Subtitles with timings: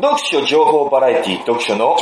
[0.00, 1.96] 読書情報バラエティ読書の。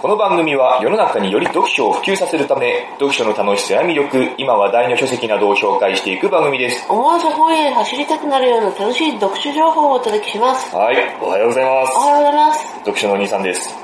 [0.00, 6.86] この番組は世の中により読書を普及させるため、読書の楽しさや魅力、今話題の書籍などを紹介していく番組です。
[6.88, 10.74] 思わず本屋へ走りたくなるような楽しい読書情報をお届けします。
[10.74, 12.00] はい、おはようございますお。
[12.00, 12.74] はようございます。
[12.78, 13.74] 読書のお兄さんです。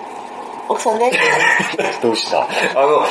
[0.71, 1.21] 奥さんです。
[2.01, 2.41] どうした？
[2.41, 2.47] あ
[2.87, 3.05] の、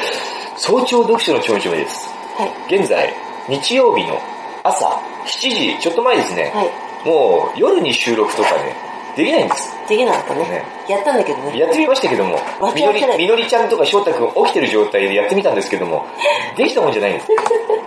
[0.58, 2.10] 早朝読書のちょめちょめです。
[2.40, 2.76] はい。
[2.76, 3.14] 現在、
[3.48, 4.20] 日曜日の
[4.64, 6.52] 朝7時、ちょっと前ですね。
[6.56, 6.72] はい。
[7.08, 8.76] もう夜に収録とかね、
[9.16, 9.74] できないんです。
[9.88, 10.40] できなかったね。
[10.50, 11.58] ねやったんだけどね。
[11.58, 12.40] やってみましたけども、
[12.76, 16.06] みのりみのりちゃんとか翔太くん起きてる状態でやってみたんですけども、
[16.58, 17.28] できたもんじゃないんです。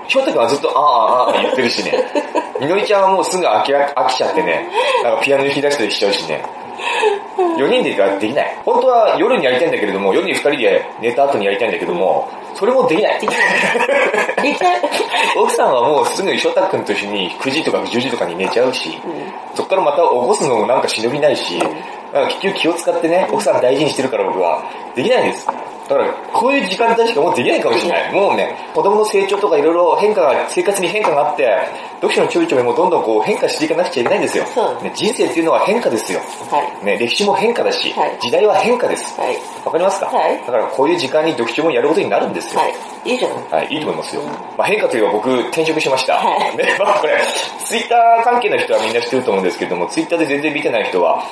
[0.09, 1.92] 翔太くんはずっとああああ言ってるしね、
[2.60, 4.69] みのりちゃんはもうすぐ飽き飽きちゃってね、
[5.02, 6.42] なんかピアノ弾き出したりしちゃうしね、
[7.36, 8.58] 4人ではできない。
[8.64, 13.26] 本当は夜にやりたいんだけれども、夜に2人で寝た後にやりたいんだけども、それもできないで。
[13.26, 14.80] きない。
[15.36, 19.32] 奥さんはもうすぐに翔太くんと一緒に9時とか10時とかに寝ちゃうし、うん。
[19.54, 24.62] そっからまた起こすのもなんか忍びないし、なんか結局気を使ってね、奥さん大事にしてるから僕は、
[24.94, 25.46] できないんです。
[25.88, 28.12] だから、こういう時間帯しかもうできないかもしれない。
[28.12, 31.48] もうね、子供の成長とかいろいろ変化が、生活に変化があって、
[31.97, 34.44] 読書のちょいちょいもどんどんこう変化していかなくちゃいけないんですよ。
[34.83, 36.20] ね、人生っていうのは変化ですよ。
[36.50, 36.84] はい。
[36.84, 39.19] ね、歴史も変化だし、はい時代は変化です。
[39.20, 39.36] はい。
[39.64, 42.61] わかりますか、はいだからこういう時間に読書もやることになるんですよ。
[42.61, 42.74] はい。
[43.05, 43.62] いいじゃない。
[43.62, 44.22] はい、いいと思いますよ。
[44.58, 46.14] まあ、変化といえば僕転職しました。
[46.14, 47.18] はいね、まあこれ、
[47.64, 51.22] ツイッター関係の人はみんな知ってると思うんですけども、ツイッターで全然見てない人は、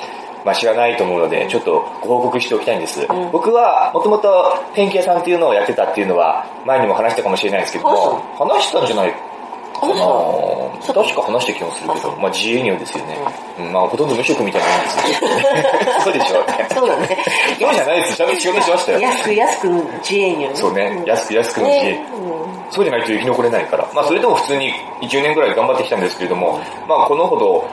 [0.45, 3.01] まあ知らないと思うので、ちょっとご報告しておきたいんです。
[3.01, 13.17] ん僕は、もともとペンキ屋さんっていうのをやってたっていうのは、前にも話したかもしれないですけども、話したんじゃないかな確か話した気もするけど、まあ自営業ですよね。
[13.59, 15.29] うんまあほとんど無職みたいなもんですよ。
[16.05, 16.67] そうでしょうね。
[16.69, 17.17] そうだね。
[17.59, 18.15] そうじゃないです。
[18.17, 18.99] ちゃんと仕事しましたよ。
[18.99, 20.49] 安く安く自営業ね。
[20.53, 21.83] そうね、安く安くの自営。
[21.91, 22.05] ね。
[22.13, 22.35] うん
[22.71, 23.87] そうじゃないと生き残れないから。
[23.93, 27.63] まあそれでも普通に10年ぐらい頑張ってきたんですけれども、まあこのほど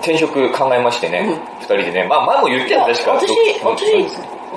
[0.00, 3.12] 転職考えましてね、二人でね、まあ前も言っていやた確か。
[3.12, 3.26] 私、
[3.62, 4.06] ど私、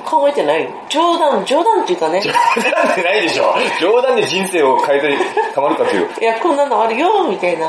[0.04, 0.70] 考えてないよ。
[0.88, 2.20] 冗談、冗談っていうかね。
[2.20, 3.54] 冗談ってないでしょ。
[3.80, 5.16] 冗談で人生を変えたり
[5.54, 6.08] たまるかという。
[6.20, 7.68] いや、こんなのあるよ、みたいな。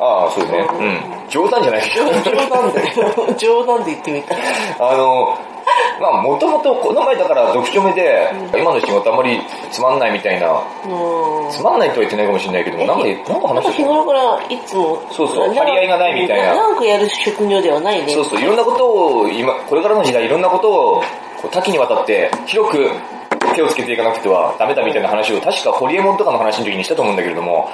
[0.00, 0.66] ああ、そうね。
[0.72, 1.28] うん。
[1.28, 2.04] 冗談じゃないでしょ。
[2.06, 4.34] 冗談で、冗談で言ってみた。
[4.34, 5.38] あの、
[6.02, 9.38] まあもともとこの前だから読書目で、今の仕事あんまり
[9.70, 11.50] つまんないみたいな、うん。
[11.52, 15.54] つまんないとは言ってないかもしれないけども、なんか、なんか話してた頃からいつも、そうそう。
[15.54, 16.54] な張り合いがないみたいな。
[16.56, 18.12] なんかやる職業ではないね。
[18.12, 21.02] そうそう、いろんなことを、今、これからの時代いろんなことを、
[21.40, 22.90] こう多岐にわたって、広く
[23.54, 27.70] 手をつけていかなくてはダメだみたいな話を、確かホリエモンとかの話の時にしたと思うんだけれども、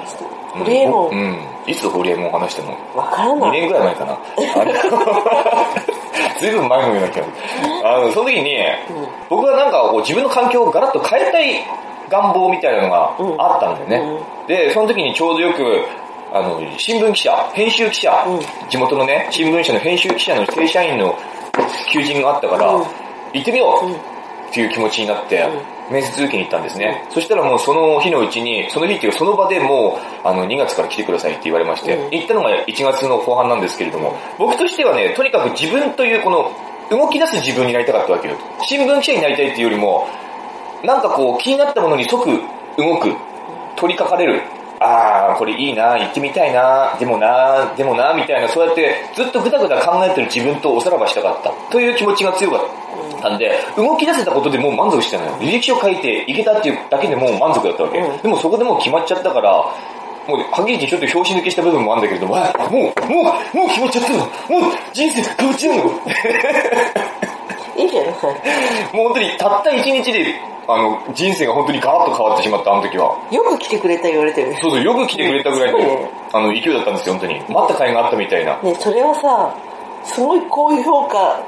[0.52, 1.18] ホリエモンうん。
[1.18, 1.38] うん
[1.68, 3.60] いつホリエモン話したの2わからない。
[3.60, 4.18] 年ぐらい前かな。
[4.56, 4.72] あれ
[6.40, 7.86] ずいぶん前のような気がする。
[7.86, 8.56] あの、その時に、
[9.28, 11.62] 僕はなんかこう自分の環境をガラッと変えたい
[12.08, 14.20] 願望みたいなのがあったんだよね。
[14.46, 15.84] で、その時にちょうどよく、
[16.32, 21.14] あの、新聞記者、編集記者、うん地元のね、新聞社の編集記者の正社員の
[21.92, 22.84] 求人があったから、うん
[23.34, 23.96] 行ってみよう、うんっ
[24.50, 25.46] ていう気持ちになって、
[25.90, 27.06] 面接受けに行ったんですね。
[27.10, 36.52] そしたらもうその日のうちに、その日っていうかその場でもう、あの、2月から来てくださいって言われまして、うん行ったのが1月の後半なんですけれども、僕としてはね、とにかく自分というこの、
[36.90, 38.36] 動き出す自分になりたかったわけよ。
[38.62, 40.08] 新聞記者になりたいっていうよりも、
[40.82, 42.26] なんかこう、気になったものに即
[42.76, 43.14] 動く、
[43.76, 44.42] 取りかかれる。
[44.80, 51.50] あー、これいいな、行ってみたいな、でもな、でもな、みたいな、そうやってずっとぐだぐだ考えてる自分とおさらばしたかった。
[51.70, 52.60] という気持ちが強かっ
[53.20, 55.32] たんで、動き出せたことでもう満足したのよ。
[55.40, 57.98] 履歴書書いていけたっていうだけでもう満足だったわけ。
[57.98, 59.52] うんでもそこでもう決まっちゃったから、
[60.28, 64.18] もう、はっきり言ってちょっと拍子抜けした部分もあるんだけれども、あもう、もう、もう決まっちゃったの。
[64.18, 65.84] もう人生変わっちゃうの。
[67.76, 68.12] いいじゃない。
[68.12, 70.34] もう本当にたった一日で、
[70.68, 73.16] あの、人生が本当にガラッと変わってしまった、あの時は。
[73.30, 74.58] よく来てくれた言われてるね。
[74.60, 77.40] そうそう、よく来てくれたぐらいの、あの、勢いだったんですよ、本当に。
[77.48, 78.60] 待った甲斐があったみたいな。
[78.60, 79.54] ね、それはさ、
[80.04, 81.40] すごい高評価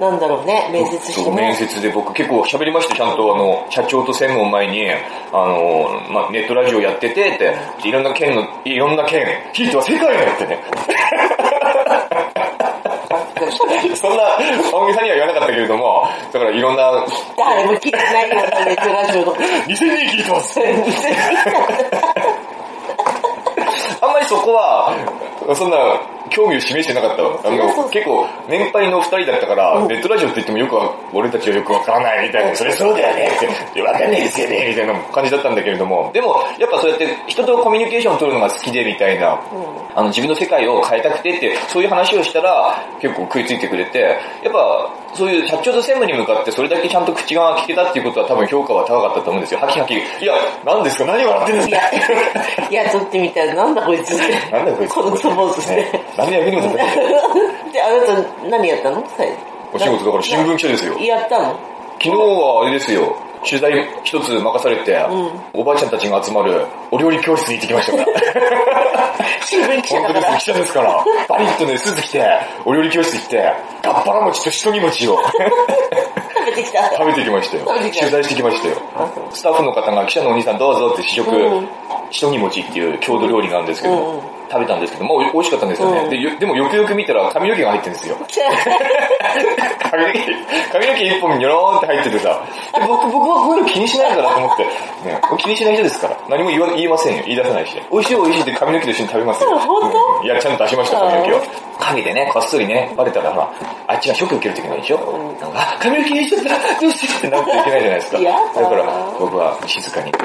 [0.00, 1.54] なんだろうね、面接してそう面ね。
[1.54, 4.96] 接で僕結構喋りました、ちゃんとあの、社長と専務を前に、あ
[5.32, 7.54] の、まあ、ネットラジオやってて、って、
[7.88, 10.58] いろんな県の、いろんな県、ひいては世界のってね。
[13.96, 14.22] そんな
[14.72, 17.04] 大げさには言わなかったけれども、だからいろんな、
[17.36, 19.34] 誰も聞いてないようなネットラジオの。
[19.34, 20.60] 2000人聞いてます。
[24.00, 24.92] あんまりそこは、
[25.54, 25.76] そんな
[26.30, 27.40] 興味を示してなかったわ。
[27.44, 39.40] あの結構年配の二人だったから、ネットラジオって言ってもよくは、俺たちはよくわからないみたいな、それそうだよねって、わかんないですよねみたいな感じだったんだけれども、でもやっぱそうやって人とコミュニケーションを取るのが好きでみたいな、
[39.94, 49.60] あの自分の世界を変えたくてって、そういう話をしたら結構食いついてくれて、やっぱそういう社長と専務に向かってそれだけちゃんと口が聞けたっていうことは多分評価は高かったと思うんですよ。
[49.60, 50.34] ハキハキ、いや、
[50.64, 51.06] 何ですか？
[51.06, 51.80] 何笑ってるんです
[52.56, 54.50] か、 いや、撮ってみたらなんだこいつって。
[54.56, 54.92] なんだこいつ。
[54.94, 56.04] このクソ坊主ねね。
[56.16, 56.96] 何の役にも立たない。
[57.72, 59.02] で、あなた何やったの？
[59.72, 60.98] お仕事だから新聞記者ですよ。
[61.00, 61.56] やったの？
[62.02, 63.72] 昨日はあれですよ、取材
[64.04, 64.98] 一つ任されて、
[65.52, 69.14] おばあちゃんたちが集まるお料理教室に行ってきましたから。
[69.44, 70.38] 新聞記者本当です。
[70.38, 71.04] 記者ですから。
[71.28, 72.24] バリッとね、スーツ着て、
[72.64, 73.52] お料理教室行って、
[73.82, 75.32] ガッパラ餅と一煮餅を食
[76.46, 76.90] べてきた。
[76.90, 78.76] 食べてきましたよ取材してきましたよ。
[79.30, 81.68] スタッフの方が記者のお兄さんどうぞって試食、うん
[82.08, 86.00] 一煮餅っていう郷土料理なんですけど、食べたんですけど、まあお美味しかったんですよね。
[86.04, 88.16] うんでよでもよくよく見たら髪の毛が入ってるんですよ。
[89.90, 90.18] 髪の毛、
[90.72, 92.42] 髪の毛一本にョローンって入っててさ、
[92.74, 97.80] で僕僕はこういうの気にしないからと思って、ね、気にしない人ですから、何も言わ言いませんよ、言い出さないし。
[97.90, 99.50] 美味しい美味しいって髪の毛と一緒に食べますよ。
[99.50, 99.98] うん本当？
[100.20, 101.40] うんいや、ちゃんと出しました、髪の毛を。
[101.78, 103.50] 影でね、こっそりね、バレたらほら、
[103.86, 104.98] あっちがショック受けるといけないでしょ、
[105.40, 108.18] なんか、あ髪の毛入れちゃったどうしてってなっていけないじゃないですか。
[108.18, 108.84] やだだから、
[109.18, 110.18] 僕は静かに、こ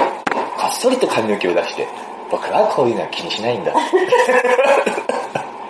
[0.67, 1.88] っそりと髪の毛を出して、
[2.31, 3.74] 僕はこういうのは気にしないんだ。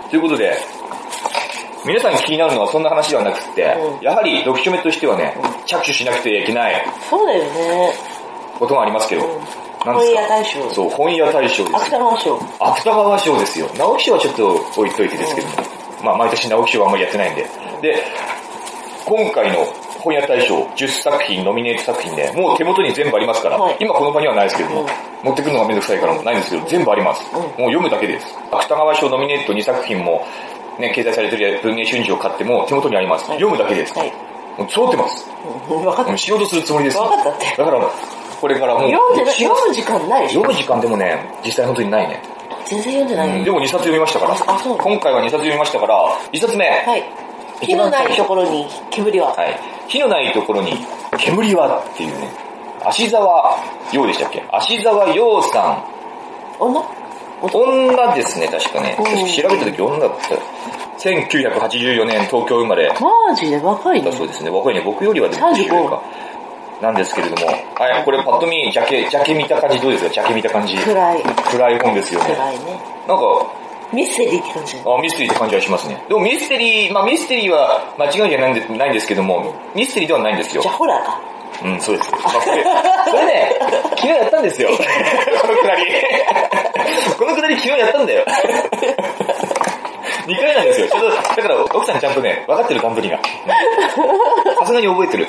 [0.10, 0.58] ということで、
[1.86, 5.36] 皆さん気になるのはそんな話ではなくって、うんやはり読書目としてはね、
[5.66, 7.94] 着手しなくてはいけないそうだよね。
[8.60, 9.40] ことがありますけど、うん
[9.84, 10.22] 何ですか？
[10.22, 11.78] 本屋大賞そう、本屋大賞ですよ。
[11.80, 12.40] 芥川賞。
[12.60, 13.68] 芥川賞ですよ。
[13.76, 14.48] 直木賞はちょっと
[14.78, 15.54] 置いといてですけども、
[16.04, 17.48] まあ毎年直木賞はあんまりやってないんで。
[17.82, 18.04] で、
[19.06, 19.66] 今回の
[20.02, 24.88] 本屋大賞10作品、ノミネート作品で、もう手元に全部ありますから、はい今この場にはないですけども、うん
[25.24, 27.24] 持ってくるのがめんどくさいからないんですけど、全部あります。
[27.34, 28.26] うんもう読むだけです。
[28.52, 30.26] 芥川賞ノミネート2作品も、
[30.80, 33.30] ね、掲載されてる文藝春秋を買っても手元にあります。
[33.30, 33.98] はい読むだけです。
[33.98, 34.12] はい。
[34.58, 35.30] もう揃ってます。
[35.70, 36.18] うん分かった。
[36.18, 36.98] 仕事するつもりです。
[36.98, 37.80] わかったってだから、
[38.42, 40.42] これからもう、読んで読む時間ないでしょ？
[40.42, 42.20] 読む時間でもね、実際本当にないね。
[42.66, 43.44] 全然読んでないよ。
[43.46, 44.34] でも2冊読みましたから。
[44.34, 45.96] あそう今回は2冊読みましたから、
[46.32, 46.66] 1冊目。
[46.68, 47.04] はい。
[47.62, 49.34] 火のないところに煙は。
[49.34, 49.60] はい。
[49.88, 50.74] 火のないところに
[51.18, 52.30] 煙はっていうね。
[52.84, 53.58] 芦沢
[53.92, 54.44] 陽でしたっけ？
[54.52, 55.84] 芦沢陽さ
[56.60, 56.80] 女？
[56.82, 56.84] ん。
[57.42, 58.96] 女ですね、確かね。
[58.98, 60.36] うん確か調べた時女だった。
[61.02, 64.12] 1984年東京生まれだマジで若いね。
[64.12, 64.50] そうですね。
[64.52, 66.02] 若いね、僕よりはでも年上か。
[66.82, 70.10] なんですけれども、はい、これパッと見、ジャケ、ジャケ見た感じどうですか？
[70.12, 70.76] ジャケ見た感じ。
[70.78, 71.24] 暗い。
[71.52, 72.34] 暗い本ですよね。
[72.34, 72.80] 暗いね。
[73.08, 73.24] なんか、
[73.94, 74.78] ミステリーって感じ。
[74.86, 76.04] あミステリーって感じはしますね。
[76.08, 80.72] でもミステリー、まあミステリーは間違いじゃないんでないんですけども、ミステリーではないんですよじゃ。
[80.72, 81.20] あホラーか。
[81.64, 82.12] うん、そうです。
[82.12, 83.52] まあ、これ、これね、
[83.90, 84.70] 昨日やったんですよ。
[85.42, 85.86] このくだり。
[87.20, 88.26] このくだり昨日やったんだよ。
[90.32, 90.88] 2回なんですよ。
[91.36, 93.20] だから奥さんちゃんとね、分かってる段取りが。
[94.60, 95.28] さすがに覚えてる。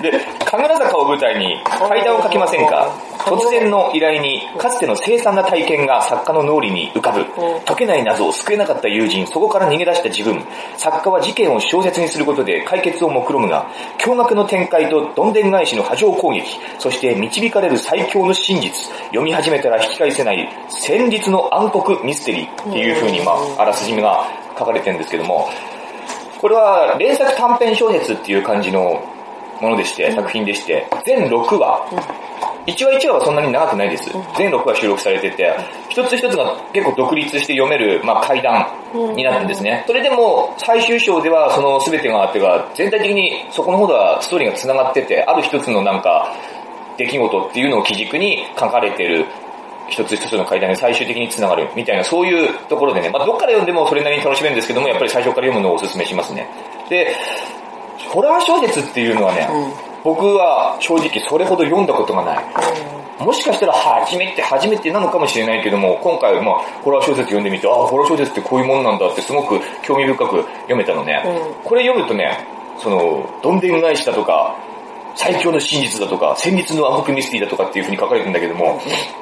[0.00, 7.24] で、神楽坂を舞台に階段を書きませんか突然の依頼に、かつての凄惨な体験が作家の脳裏に浮かぶ。
[7.64, 10.42] 解けない謎を救えなかった友人、そこから逃げ出した自分。
[10.76, 13.66] 作家は事件を小説にすることで解決を目論むが、
[13.98, 24.21] 驚愕の展開とどんでん返しの波状攻撃、そして導かれる最強の真実、読み始めたら引き返せない戦慄の暗黒ミステリーっていう風に、まあ、あらすじめが
[24.62, 25.48] 書かれてるんですけども、
[26.40, 29.02] これは連作短編小説っていう感じの
[29.60, 31.86] ものでして、作品でして、全6話、
[32.66, 34.10] 1話1話はそんなに長くないです。
[34.36, 35.54] 全6話収録されてて、
[35.88, 38.66] 一つ一つが結構独立して読める、まあ、階段
[39.16, 39.84] になってるんですね。
[39.86, 46.32] それでも最終章ではその全てがあってが、全体的にそこの方ではストーリーが繋がってて、ある一つのなんか、
[46.96, 49.26] 出来事っていうのを基軸に書かれてる
[49.92, 56.48] 一つ一つの階段に最終的に繋がるみたいなそういうところでね、まあどっから読んでもそれなりに楽しめるんですけども、やっぱり最初から読むのをお勧めしますね。
[56.88, 57.14] で、
[58.08, 59.48] ホラー小説っていうのはね、
[60.02, 62.44] 僕は正直それほど読んだことがない。
[63.22, 71.22] もしかしたら初めて、初めてなのかもしれないけども、今回まあホラー小説読んでみて、ああ、ホラー小説ってこういうもんなんだってすごく興味深く読めたのね。
[71.26, 72.46] うんこれ読むとね、
[72.78, 74.56] その、どんでん返しだとか、
[75.14, 78.80] 最強の真実だとか、戦慄の暗黒ミステリーだとかっていう風に書かれてるんだけども、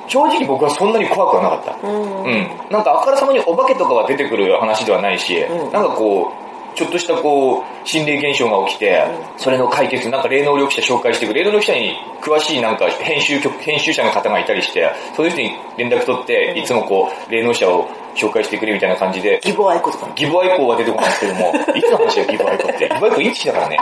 [0.09, 1.88] 正直僕はそんなに怖くはなかった。
[1.88, 2.25] うん。
[2.25, 2.50] うん。
[2.70, 9.04] なんかあからさまにお化けとかが出てくる話ではないし、うんなんかこう、ちょっとしたこう、心霊現象が起きて、
[9.37, 20.09] それの解決、なんか霊能力者紹介してくる、霊能力者に詳しいなんか編集局、編集者の方がいたりして、そういう人に連絡取って、いつもこう、霊能者を紹介してくれみたいな感じで、義母愛子とか。
[20.14, 22.88] ギブアイコーは出てこないんですけども、いつの話だよ、ギブアイコーって。
[22.88, 23.78] ギブアイコーインチキだからね。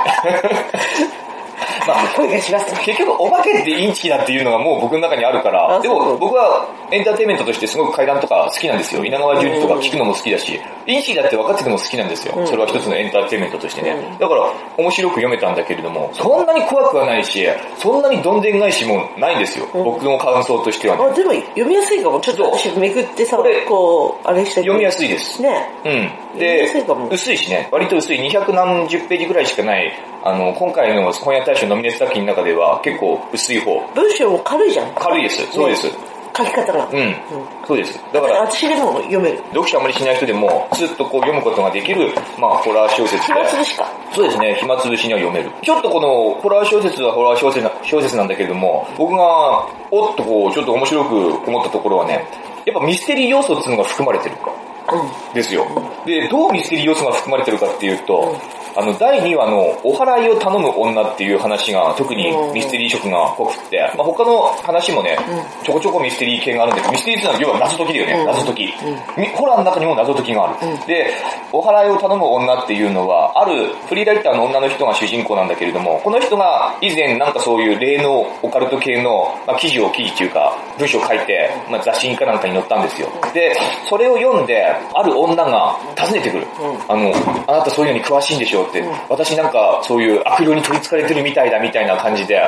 [1.86, 2.80] まあ、声がしますね。
[2.84, 9.04] 結局お化けってインチキだっていうのがもう僕の中にあるから、でも僕はエンターテインメントとしてすごく階段とか好きなんですよ。
[9.04, 12.47] 稲川淳二とか聞くのも好きだし、インチキだって分かってても好きなんですよ。
[12.47, 14.16] それは一つのエンターテインメントとしてね。
[14.18, 19.66] だから面白く読めたんだけれども、そんなに怖くはないし、そんなにどんでん返しもないんですよ。
[19.75, 21.04] 僕の感想としてはね。
[21.04, 22.18] あ、でも読みやすいかも。
[22.21, 25.42] ちょっと私めくってさこれ、こう、あれして読みやすいです。
[25.42, 25.71] ね。
[25.85, 26.38] うん。
[26.38, 26.73] で
[27.11, 29.92] 薄いしね、割と薄い、200何十ページぐらいしかない、
[30.25, 33.78] あの、今回の本屋大賞ノミネート作品の中では結構薄い方。
[33.95, 34.95] 文章も軽いじゃん。
[34.95, 35.52] 軽いです。
[35.52, 35.87] そうです。
[36.38, 36.88] 書き方が。
[36.92, 37.14] うん。
[37.66, 38.00] そうです。
[38.12, 39.38] だから、私でも読める。
[39.49, 43.35] 読書あまりしない人でも、ずっとこう読むことができる、まあ、ホラー小説で。
[43.35, 43.90] 暇つぶしか。
[44.14, 45.50] そうですね、暇つぶしには読める。
[45.62, 52.25] ちょっとこの、ホラー小説はホラー小説な小説なんだけれども、僕が、おっとこう、ちょっと面白く思ったところはね、
[52.64, 54.37] やっぱミステリー要素っていうのが含まれてる。
[54.92, 55.35] うん。
[55.35, 55.66] ですよ。
[56.07, 58.37] で、どうミステリー要素が含まれてるかっていうと、
[58.78, 65.18] あの、第2話のお祓いを頼む女っていう話が特にミステリー色が濃くって、まあ、他の話もね、
[65.64, 68.26] ちょこちょこミステリー系があるんだけど、ミステリーっていうのは要は謎解きだよね、うん。
[68.26, 68.62] 謎解き。
[69.18, 70.87] みホラーの中にも謎解きがある。
[70.87, 71.11] で、
[71.50, 83.08] お祓いを頼む女っていうのは、あるフリーライターの女の人が主人公なんだけれども、この人が以前なんかそういう霊のオカルト系の、まあ、記事を記事っていうか、文章を書いて、まあ、雑誌かなんかに載ったんですよ。
[83.35, 83.56] で、
[83.88, 86.47] それを読んで、ある女が訪ねてくる。
[86.87, 87.12] あの、
[87.49, 92.40] あなたそういうのに詳しいんでしょうって、私なんかそういう悪霊に取り憑かれてるみたいだみたいな感じで、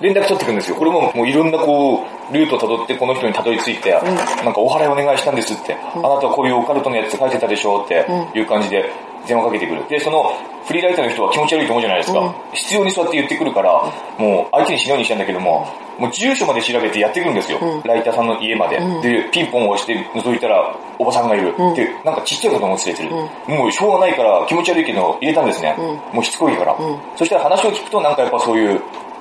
[0.00, 0.76] 連絡取ってくるんですよ。
[0.76, 8.90] これももういろんなこう、ルートを辿ってこの人にたどり着いて、なんかお祓いお願いしたんですって、あなたはこういうオカルトのやつ書いてたでしょっていう感じで
[9.26, 9.86] 電話かけてくる。
[9.88, 12.34] で、そのフリーライターの人は気持ち悪いと思うじゃないですか。
[12.52, 13.72] 必要にそうやって言ってくるから、
[14.18, 15.66] もう相手にしないようにしたんだけども、
[15.98, 17.58] もう住所まで調べてやってくるんですよ。
[17.84, 18.80] ライターさんの家まで。
[19.02, 21.54] で、ピンポンを押して覗いたら、おばさんがいる。
[21.76, 23.10] で、なんかちっちゃい子供を連れてる。
[23.46, 25.76] もうしょうがないから気持ち悪いけど入れたんですね。
[26.12, 26.76] もうしつこいから。
[27.16, 28.80] そしたら話を聞くとなんかやっぱそういう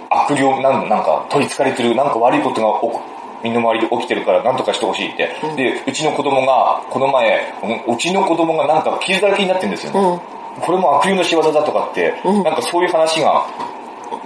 [0.09, 3.01] 悪霊なんなんか取り憑かれてる、なんか悪いことが起こ
[3.43, 5.35] 身の回りで起きてるから何とかしてほしいって。
[5.55, 7.53] で、うちの子供が、この前、
[7.87, 10.21] うちの子供がなんか傷だらけになってるんですよね。
[10.59, 13.45] これも悪霊の仕業だとかって、なんかそういう話が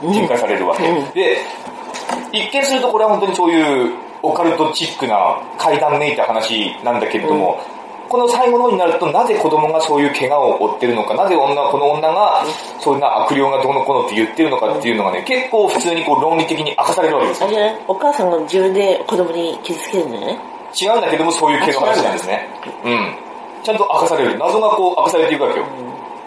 [0.02, 0.84] 展開されるわけ。
[1.14, 1.38] で、
[2.32, 7.60] 一見するとこれは本当にそういうオカルトチックな階段めいた話なんだけれども、
[8.16, 12.46] この最後の方になるとなぜ子供がそういう怪我を負ってるのか、なぜ女、この女が
[12.80, 17.50] そういうな悪霊がどうのこうのって言ってるのかっていうのがね、結構普通にこう論理的に明かされるわけですよ。
[17.90, 20.40] お母さんが自分で子供に傷つけるんだよね。
[20.82, 22.48] 違うんだけどもそういう系の話なんですね。
[22.86, 23.18] うん。
[23.64, 24.40] ちゃんと明かされる。
[24.40, 25.66] 謎がこう明かされていくわけよ。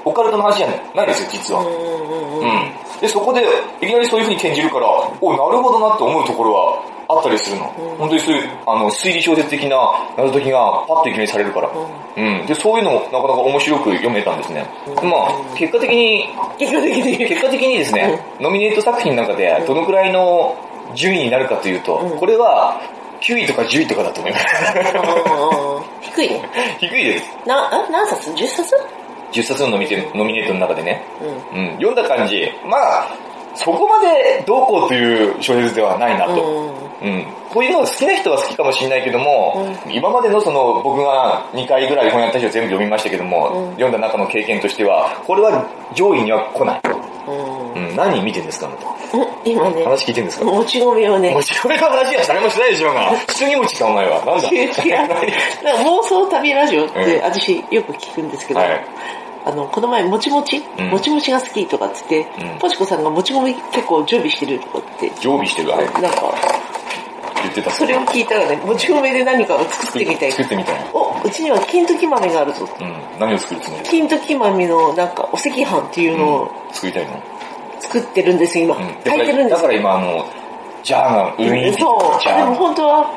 [0.08, 1.60] オカルトの話じゃないですよ、実は。
[1.60, 3.00] うん。
[3.00, 3.42] で、そこで、
[3.80, 4.88] いきなりそういう風に転じるから、
[5.20, 7.64] おなるほどなって思うところはあったりするの。
[7.98, 9.76] 本当にそういう、あの、推理小説的な
[10.16, 11.70] 謎解きがパッといきなりされるから。
[11.70, 12.46] うん。
[12.46, 14.66] で、そういうのもなかなか面白く読めたんですね。
[15.02, 17.18] まあ、結果的に、結果的に。
[17.18, 20.56] 結果的にですね、ノミネート作品の中でどのくらいの
[20.94, 22.80] 順位になるかというと、これは
[23.20, 24.44] 9位とか10位とかだと思います。
[24.74, 26.48] うん 低いね。
[26.80, 27.24] 低いです。
[27.46, 28.74] な、あ何冊 ?10 冊？
[29.32, 31.02] 10冊のノミネノミネートの中でね。
[31.52, 31.58] うん。
[31.58, 33.08] うん、読んだ感じ、まあ、
[33.54, 36.82] そこまでどうこうという小説ではないなと。
[37.02, 37.08] うん。
[37.08, 37.24] うん。
[37.50, 46.80] こういうのが好きな人は好きかもしれないけども、今までのその僕が2回ぐらい本やった人全部読みましたけども、読んだ中の経験としては、これは上位には来ない。
[47.28, 47.67] うんうん、
[47.98, 48.70] 何見てんですか
[49.44, 50.44] 今ね、話聞いてんですか？
[50.44, 51.34] もち米をね。
[51.34, 54.24] も、ちろんの話は誰もしないでしょうが、杉餅かお前は。
[54.24, 54.48] なんだ？
[54.48, 54.72] 違う違う。
[55.84, 57.24] 妄想旅ラジオってうん。
[57.24, 58.84] 私よく聞くんですけど、はい。
[59.46, 60.90] あの、この前、もちもち、うん。
[60.90, 62.58] もちもちが好きとかっつって、うん。
[62.58, 66.34] ポチコさんがもち米結構常備してるとかって、常備してるあれなんか、
[67.42, 67.70] 言ってた。
[67.70, 70.32] それを聞いたらね、もち米で何かを作ってみたい。
[70.32, 70.90] 作ってみたい。
[70.92, 72.68] お、うちには金時豆があるぞ。
[72.78, 72.94] うん。
[73.18, 73.84] 何を作るつもり？
[73.84, 76.74] 金時豆のなんかお赤飯っていうのをうん。
[76.74, 77.22] 作りたいの？
[77.80, 78.76] 作ってるんです、今。
[78.76, 78.94] うん。
[79.04, 80.26] 炊いてるんですだから今あの、
[80.82, 82.24] ジャーが上にそう。
[82.24, 83.10] でも本当は、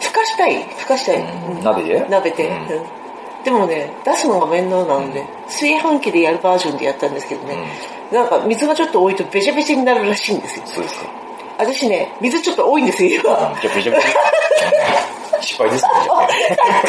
[0.00, 0.62] ふかしたい。
[0.62, 1.18] ふかしたい。
[1.18, 2.06] うん鍋で？
[2.08, 2.50] 鍋で、
[3.44, 7.56] でもね、出すのが面倒なんで、炊飯器でやるバージョンでやったんですけどね、
[8.12, 10.66] なんか水がちょっと多いとべちゃべちゃになるらしいんですよ。
[10.66, 11.06] そうですか。
[11.58, 13.22] 私ね、水ちょっと多いんですよ、今。
[13.60, 14.08] じゃあ、べちゃべちゃ。
[15.40, 15.90] うん失敗ですね。
[16.04, 16.28] じゃあね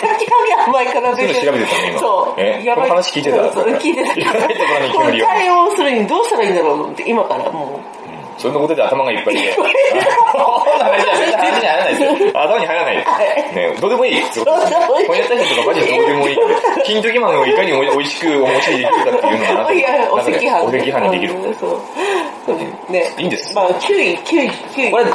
[0.01, 2.41] 炊き加減前からそういうの調べてたの今そう。
[2.41, 2.63] え？
[2.63, 3.53] やばい話聞いてた？
[3.53, 4.20] そう聞いてた。
[4.20, 4.63] やばいと
[4.96, 8.01] ころに対応するにどうしたらいいんだろうと思って、今からもう。
[8.38, 9.53] そんなことで頭がいっぱいで。
[9.53, 12.41] そんな話じゃ絶対話に入らないですよ。
[12.41, 12.96] 頭に入らない。
[12.98, 14.22] ねどうでもいい。
[14.31, 16.38] そうこうやった人とかマジでどうでもいい。
[16.86, 20.50] 金時マンをいかに美味しくお持ちできるかっていうのがないや、お赤飯。
[20.50, 21.34] お赤飯にできる。
[21.36, 21.55] うん
[22.45, 22.91] そう。
[22.91, 23.13] ね。
[23.17, 24.91] いいんですまあ、9位、9位、9位。
[24.91, 25.05] これ、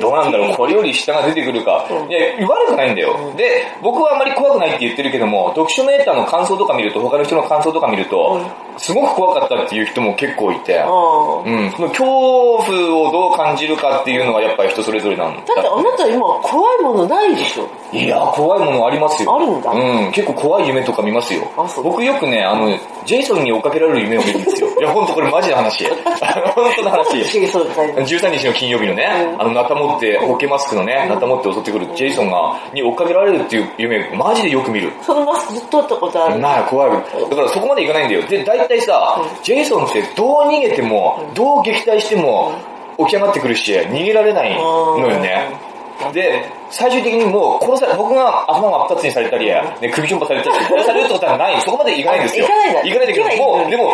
[0.00, 1.86] どうなんだろう、これより下が出てくるか。
[2.08, 3.32] いや、悪くないんだよ。
[3.36, 8.40] で、僕はあんまり怖くないって言ってるけども、読書メーターの感想とか見ると、他の人の感想とか見ると、
[8.78, 15.54] すごく怖かったっていう人も結構いて、うん、その恐怖をどう感じるかっていうのはやっぱり人それぞれなんだ。
[15.54, 19.36] だってあなた今怖いものないでしょいや、怖いものありますよ。
[19.36, 21.50] あるんだうん、結構怖い夢とか見ますよ。
[21.82, 22.68] 僕よくね、あの、
[23.04, 24.68] ジェイソンに追っかけられる夢を見るんですよ。
[24.80, 25.86] いや、ほんとこれマジな話。
[26.32, 27.48] 本当の話。
[27.48, 29.06] そうだね13日の金曜日のね、
[29.38, 34.92] あの、ナタ持って、ホッケマスクのね、ナタ持って襲ってくるジェイソンが、に追っかけられるっていう夢、マジでよく見る。
[35.02, 36.38] そのマスクずっと取ったことある。
[36.38, 36.90] なあ、怖い。
[36.90, 38.22] だからそこまでいかないんだよ。
[38.26, 42.52] で、大体さ、ジェイソンってどう逃げても、どう撃退しても、
[42.98, 45.72] 起き上がってくるし、逃げられないのよね。
[46.12, 51.60] で、最終的にもう殺され、僕が頭真っ二つにされたり、ね、首ちょんぱされたり、殺されるってことはない。
[51.60, 52.46] そこまでいかないんですよ。
[52.46, 53.84] いかないんだいかないんだけど、もう、でも、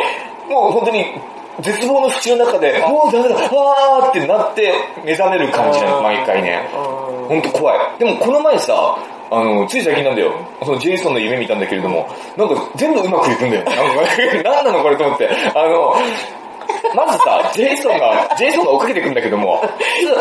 [0.48, 1.04] もう本当に、
[1.60, 4.72] 絶望の淵の中で、もうダメだ、あーってなって
[5.04, 6.68] 目覚める感じなの、毎回ね。
[6.72, 7.98] ほんと怖い。
[7.98, 8.96] でもこの前さ、
[9.30, 10.32] あの、つい最近なんだよ。
[10.64, 13.64] そのジェイソンの夢見たんだけれども、なんか全部うまくいくんだよ。
[13.64, 15.28] なんか、 なのこれと思って。
[15.54, 15.94] あの、
[16.94, 19.62] まずさ、ジェイソンが、ジェイソンが追っかけてくんだけども、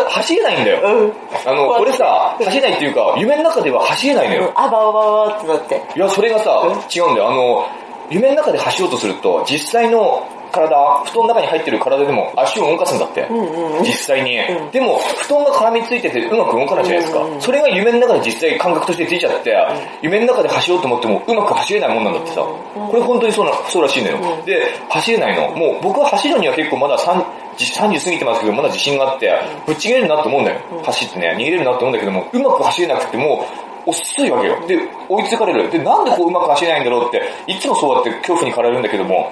[0.09, 0.79] 走れないんだよ。
[0.83, 1.13] うん。
[1.45, 4.51] あの、俺さ、走れないっていうか、夢の中では走れないのよ。
[4.55, 5.81] あばあばあばってなって。
[5.95, 6.63] いや、それがさ、
[6.93, 7.29] 違うんだよ。
[7.29, 7.65] あの、
[8.09, 13.27] 夢の中で走ろうとすると、実際の体、布団の中に入ってる体でも足を動かすんだって。
[13.29, 13.83] うんうん。
[13.83, 17.19] 実際に、うんでも、布団が絡みついててうまく動かないじゃないですか。
[17.19, 19.55] うんうんそれが夢の中で実際感覚としてついちゃって、
[20.01, 22.41] 夢の中で走ろうと思ってもうまく走れないもんなんだってさ。
[22.41, 24.17] うんこれ本当にそうな、そうらしいのよ。
[24.17, 25.49] うんで、走れないの。
[25.49, 27.23] もう僕は走るには結構まだ3
[27.57, 29.33] 30過ぎてますけど、まだ自信があって、
[29.65, 30.59] ぶっちぎれるなと思うんだよ。
[30.83, 33.45] 走ってね、逃げれるなと思うんだけども、うまく走れなくても
[33.85, 34.67] う、遅いわけよ。
[34.67, 34.77] で、
[35.09, 35.71] 追いつかれる。
[35.71, 39.31] で、なんでこううまく走れないんだろうって、いつもそうやって恐怖に駆られるんだけども、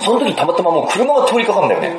[0.00, 1.96] その時たまたまもう車が通りかかるんだよね。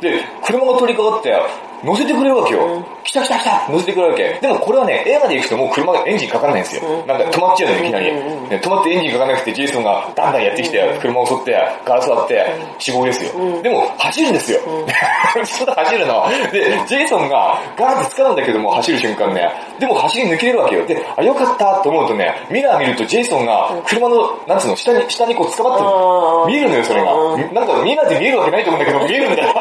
[0.00, 1.34] で、車が通りかかって、
[1.84, 2.66] 乗せてくれるわけよ。
[2.66, 4.38] うん来た来た来た乗せてくれるわけ。
[4.40, 6.82] でもこれはね、映画で行くともう車がエンジンかかんないんですよ。
[6.86, 8.10] うんなんか止まっちゃうのよ、いきなり。
[8.10, 11.52] 止まってエンジンかかんなくて、ジェイソンがダンダンやってきて、車を襲って、
[11.84, 12.46] ガラス割って、
[12.78, 13.32] 死亡ですよ。
[13.34, 14.60] うんでも、走るんですよ。
[15.44, 16.26] ちょっと走るの。
[16.52, 19.50] で、ジェイソンがガーンって掴むんだけども、走る瞬間ね。
[19.78, 20.86] でも走り抜けれるわけよ。
[20.86, 27.38] で、あ、よかったと思うとね、ミラー見るとジェイソンが車の、なんつうの、下に、下にこう捕まってる見えるのよ、それがう。
[27.52, 29.54] なんかミラーで見えるわけないと思うんだけど、見えるんだよ。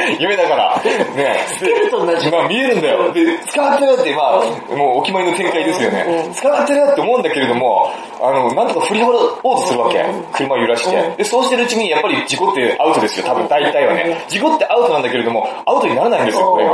[0.18, 0.82] 夢だから。
[0.82, 3.12] ねスケルトンなまあ見えるんだよ。
[3.12, 6.34] で、捕まってるって、まあ、もうお決まりの展開ですよねうん。
[6.34, 9.10] 捕まってるって思うんだけれども、あの、なんとか振り払
[9.42, 10.24] おうとするわけうん。
[10.32, 11.16] 車を揺らしてうん。
[11.16, 14.24] で、そうしてるうちに、やっぱり事故ってアウトですよ、多分大体はね。
[14.28, 16.72] 事故ってアウトなんだけれども、アウトにならないんですよ、これが。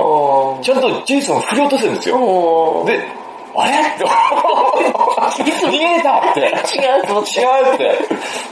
[0.62, 2.84] ちゃんとジェイソンを振り落とすんですよ。
[2.86, 3.00] で、
[3.56, 3.72] あれ？
[3.72, 4.04] って、
[5.28, 6.40] 逃げれたって。
[6.40, 7.40] 違うと思って。
[7.40, 7.98] 違うって、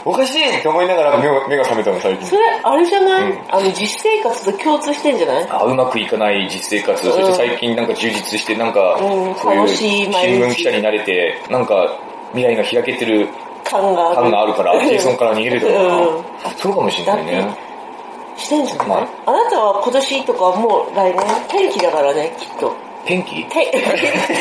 [0.05, 2.37] おかしいって思いながら目が目が覚めたの、最近そ。
[2.37, 5.47] れ、あれじゃない、うんあの、実生活と共通してんじゃない？
[5.51, 11.99] あうまくいかない実生活、そして最近なんか充実して、なんかうん、そういう新聞記者になれて、なんか
[12.33, 13.29] 未来が開けてる
[13.65, 14.17] 感がある。
[14.17, 15.89] 感があるから、ジェイソンから逃げれるとかうん
[16.45, 16.51] な。
[16.57, 17.57] そうかもしれないね。
[18.37, 22.75] してんじゃない、まあなたは今年とかもう来年天気だからね、きっと。
[23.07, 23.45] 天気？
[23.45, 23.49] て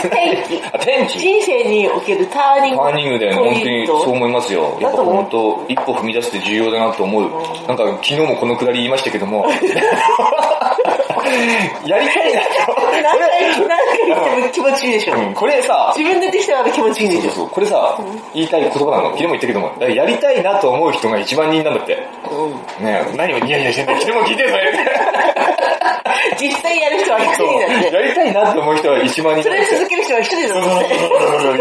[0.09, 0.61] 天気。
[0.73, 1.19] あ、天気？
[1.19, 4.77] 人生におけるターニングターニングだよね、本当にそう思いますよ。
[4.81, 7.29] やっぱ本当、一歩踏み出すって重要だなと思う。
[7.67, 9.45] なんか昨日もこのくだり言いましたけども、
[11.85, 12.41] やりたいな
[13.03, 15.15] 何回、何回言っても気持ちいいでしょ。
[15.15, 17.31] うんこれさ、自分でできたから気持ちいいんでしょ。
[17.31, 17.49] そうそうそう。
[17.49, 17.97] これさ、
[18.33, 19.09] 言いたい言葉なの？
[19.11, 22.07] 昨日も言ったけども、やりたいなと思う人が1万人なんだって。
[22.31, 22.85] うん。
[22.85, 24.65] ねえ、何をニヤニヤしてんだ昨日も聞いてるそれ。
[26.39, 27.95] 実際やる人は100人だって。
[27.95, 29.65] やりたいなと思う人は1万人それ。
[29.65, 30.55] 続ける人は1人だ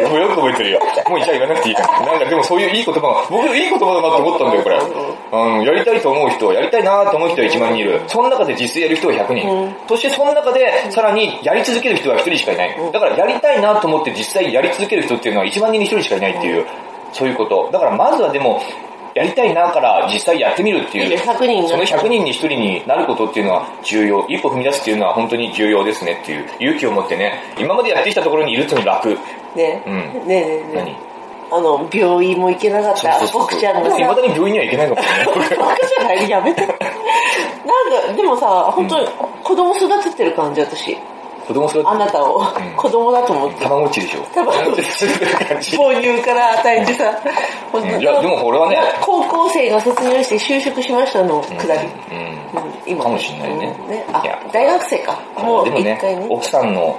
[0.09, 0.81] もうよく覚えてるよ。
[1.09, 2.07] もうじゃあ言わなくていいから。
[2.07, 4.77] なんかでもそういういい言葉が、僕いい言葉だなと思ったんだよ、これ。
[4.77, 8.01] あの、やりたいと思う人、やりたいなと思う人は1万人いる。
[8.07, 9.49] その中で実際やる人は100人。
[9.49, 12.93] うんそしてその中で、さらにやり続ける人は1人しかいない。
[12.93, 16.67] だからやりたいなと思って実際やり続ける人っていうのは1万人に1人しかいないっていう、
[17.13, 17.69] そういうこと。
[17.73, 18.63] だからまずはでも、
[19.15, 21.19] やりたいなから実際やってみるっていう。
[21.19, 24.27] 100人その100人に1人になることっていうのは重要。
[24.29, 29.11] 一歩踏み出すっていうのは本当に重要ですねっていう勇気を持ってね、今までやってきたところにいるっていうのは楽。
[29.55, 29.83] ね。
[29.87, 30.91] うんねえねえね何？
[30.91, 30.97] え。
[31.53, 33.21] あの、病院も行けなかった。
[33.33, 33.97] 僕ちゃんがさ。
[33.97, 35.27] 未だに病院には行けないかもしれない。
[35.35, 36.67] 僕じゃないやめて。
[36.67, 36.79] なんか、
[38.17, 39.07] でもさ、本当に
[39.45, 40.99] 子供育ててる感じ、私。
[41.47, 43.63] 子供育てあなたをん子供だと思って。
[43.65, 44.23] たまごっちでしょ。
[44.35, 45.77] たまごっちそういう感じ。
[45.77, 47.19] 母乳から与えてさ、
[47.99, 51.89] いやでも俺はね高校生が卒業して就職しましたのくだり。
[52.11, 52.19] うん。
[52.19, 52.35] うん
[52.87, 55.19] 今かもしんないねうんねあ大学生か。
[55.37, 56.27] もう一回ね。
[56.31, 56.99] 奥さんの、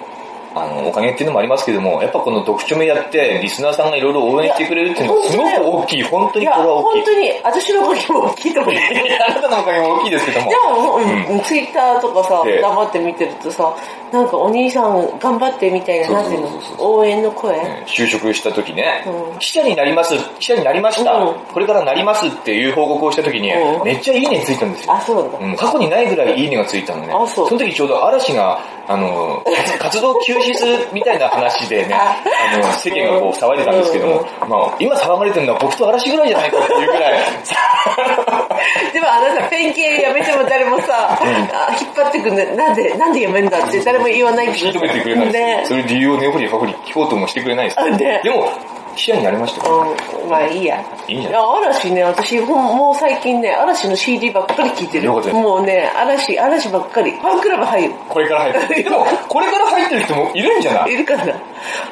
[0.55, 6.03] あの、おかげっていうのもありますけども、やっぱこの読書目やって、リスナーさんがいろいろ応援してくれるっていうのはすごく大きい。
[6.03, 7.03] 本当にこれは大きい。
[7.03, 8.73] 本当に、私の時も大きいと思う。
[8.73, 10.49] あなたのおかげも大きいですけども。
[10.49, 10.95] でも、
[11.31, 13.75] うん、ツイッターとかさ、で頑張って見てるとさ、
[14.11, 17.55] なんかお兄さん頑張ってみたいな、なんていうの応援の声。
[17.57, 24.93] ね就職した時ね、うん記者になります、記者になりました、うんこれからなりますっていう報告をした時に、うんめっちゃいいねついたんですよ。
[24.93, 25.37] あ、そうなんだ。
[25.39, 27.13] うん、過去にないぐらいいいねがついたのね。
[27.13, 29.43] あそうの時ちょうど嵐が、あの、
[29.79, 32.15] 活動休止するみたいな話でね、 あ
[32.53, 37.13] あの、世間がこう騒いでたんですけども、まあ、今騒がれてるのは僕と嵐ぐらいじゃないかっていうぐらい、
[38.93, 42.45] でもあなたペン系やめても誰もさ、あ引っ張ってくんね。
[42.55, 44.67] なんで、なんでやめんだって誰も言わないけど。
[44.67, 47.77] 引き止めてくれないし、ねそれ理由を根掘り葉掘り聞こうともしてくれないです。
[48.23, 48.51] でも、
[48.95, 49.95] 視野になりましたよ。
[50.23, 50.83] うん、まあいいや。
[51.07, 55.05] いいんじゃないや嵐ね、私ほんもう最近ね、嵐の CD ばっかり聴いてる。
[55.05, 57.11] よかったですもうね、嵐、嵐ばっかり。
[57.11, 57.93] ファンクラブ入る。
[58.09, 58.83] これから入ってる。
[58.85, 60.93] でも、これから入ってる人もいるんじゃない？
[60.93, 61.23] いるかな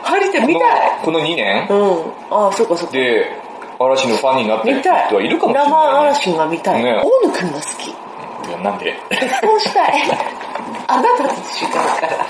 [0.03, 0.91] 入りたい、見たい。
[1.03, 1.67] このこの2年？
[1.69, 1.91] うん。
[2.31, 2.93] ああ、そうかそうか。
[2.93, 3.29] で、
[3.79, 5.13] 嵐のファンになってる人見たい。
[5.15, 5.75] はいるかもしれない、ね。
[5.75, 6.83] 生嵐が見たい。
[6.83, 7.87] ね大野くんが好き。
[7.89, 8.93] いやなんで？
[9.09, 9.93] 結婚したい。
[10.87, 11.29] あなたと違う
[11.99, 12.25] から。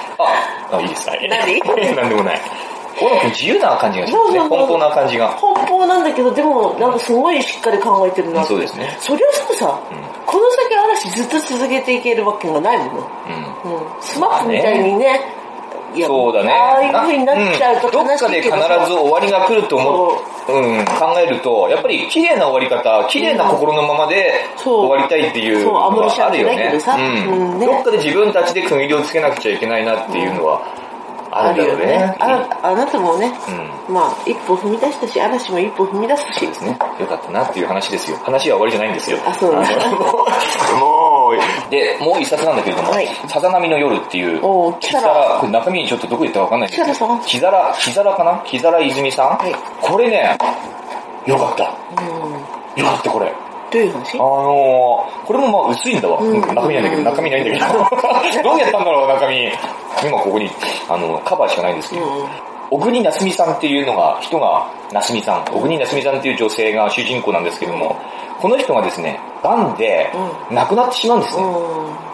[0.71, 1.09] あ、あいいです。
[1.09, 1.27] はい。
[1.29, 1.59] 何？
[1.95, 2.41] なんでもない。
[2.99, 4.39] 小野くん自由な感じがしますね。
[4.39, 5.37] 奔放な感じが。
[5.37, 8.43] 奔放なんだけど、でも、なんかすごいしっかり考えてるな。
[8.43, 9.79] そうですねそりゃそうさ、
[10.25, 12.91] この先嵐ずっと続けていけるわけがないもの。
[13.65, 13.77] うん。
[13.77, 14.01] うん。
[14.01, 15.19] スマップみたいにね、
[16.01, 16.51] そうだね。
[16.51, 26.73] ああいう風になっちゃうとんどっかで必ず終わりが来ると思う、うん、考えると、やっぱり綺麗な終わり方、綺麗な心のままで終わりたいっていうのはあるよね。
[26.73, 30.61] うんどっかで自分たちで区切りをつけなくちゃいけないなっていうのは
[31.35, 32.15] あるんだろうね。
[32.19, 33.33] ああなたもね、
[33.87, 33.93] うん。
[33.93, 36.47] まあ、一歩踏み出したし、嵐も一歩踏み出すし。
[36.47, 36.77] ですね。
[36.99, 38.17] よかったなっていう話ですよ。
[38.23, 39.17] 話は終わりじゃないんですよ。
[39.25, 39.59] あそうな
[40.79, 48.43] もう、で、もう一冊なんだけれども、はいさざ波の夜っていう、おー木皿、これ中身ちょっとどこ行ったかわかんないんですけど木皿さん木皿、木皿かな？
[48.45, 50.37] 木皿泉さん、はいこれね、
[51.25, 51.73] よかった。
[52.01, 52.83] うん。
[52.83, 53.33] よかった、これ。
[53.73, 54.13] どういう話？
[54.13, 56.21] あのー、これもまあ薄いんだわ。
[56.21, 58.43] うん中身ないんだけど、中身ないんだけど。
[58.43, 59.49] どうやったんだろう、中身。
[60.07, 60.49] 今ここに、
[60.87, 62.05] あの、カバーしかないんですけど。
[62.05, 62.27] うん。
[62.69, 67.95] 小国なすみさんっていうのが、人が、なすみさん、小国なすみさんっていう女性が主人公なんですけども、
[68.39, 70.11] この人がですね、癌で
[70.51, 71.43] 亡くなってしまうんですね。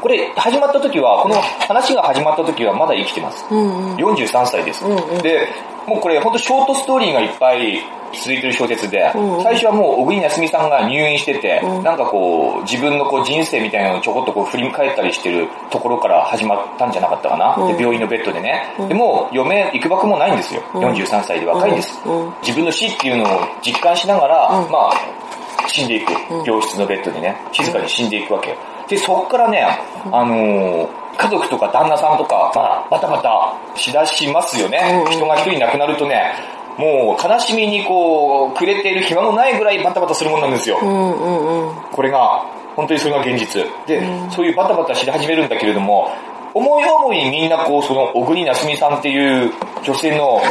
[0.01, 1.35] これ、始まった時は、この
[1.67, 3.45] 話が始まった時はまだ生きてます。
[3.49, 3.93] うん。
[3.93, 3.95] うん。
[3.95, 4.83] 43歳です。
[5.23, 5.47] で、
[5.87, 7.81] もうこれ本当ショートストーリーがいっぱい
[8.13, 9.11] 続いてる小説で、
[9.43, 17.55] 最初はもう小国なすみさんが入院してて、うんなんかこう、自分のこう人生みたいなのをちょこっとこう振り返ったりしてるところから始まったんじゃなかったかな。
[17.55, 18.75] うんで病院のベッドでね。
[18.79, 20.61] うんでもう余命、いくばくもないんですよ。
[20.73, 21.99] うん43歳で若いんです、
[22.41, 23.27] 自分の死っていうのを
[23.61, 26.43] 実感しながら、うんまあ、死んでいくうん。
[26.43, 28.55] 病室のベッドでね、静かに死んでいくわけよ。
[28.87, 29.65] で、そっからね、
[30.11, 30.87] あのー
[31.19, 34.79] 家族とか旦那さんとか、まあ、バタバタしだしますよね。
[35.11, 36.31] 人が一人亡くなるとね、
[36.79, 40.79] もう悲しみにこう、くれている暇もないぐらいバタバタするもんなんですよ。
[40.81, 41.75] うんうんうん。
[41.91, 42.45] これが、
[42.77, 43.65] 本当にそれが現実。
[43.85, 46.09] で、うんそういうバタバタし始めるんだけれども、
[46.53, 49.51] 思い思いにみんなこう、その、小国なすみさんっていう
[49.83, 50.41] 女性の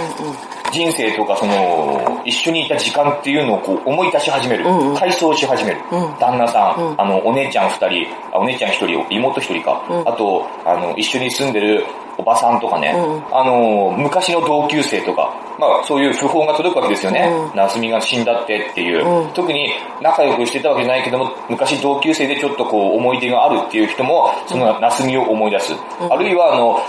[0.71, 4.65] 人生とか、その、一緒にいた時間っていうのをこう思い出し始める。
[4.65, 4.97] うんうん。
[4.97, 5.81] 回想し始める。
[5.91, 6.15] うん。
[6.19, 7.01] 旦那さん、うん。
[7.01, 10.01] あの、お姉ちゃん二人、あお姉ちゃん一人、妹一人か、うん。
[10.09, 11.85] あと、あの、一緒に住んでる
[12.19, 17.29] おばさんとかね、うんあの、昔の同級生とか、まあそういう訃報が届くわけですよね。
[17.53, 19.33] うんなすみが死んだってっていう、うん。
[19.33, 19.71] 特に
[20.03, 25.73] 仲良くしてたわけじゃないけども、昔同級生でちょっとこう思い出があるっていう人も、そのなすみを思い出す。
[25.73, 26.13] うん。
[26.13, 26.81] あるいはあの、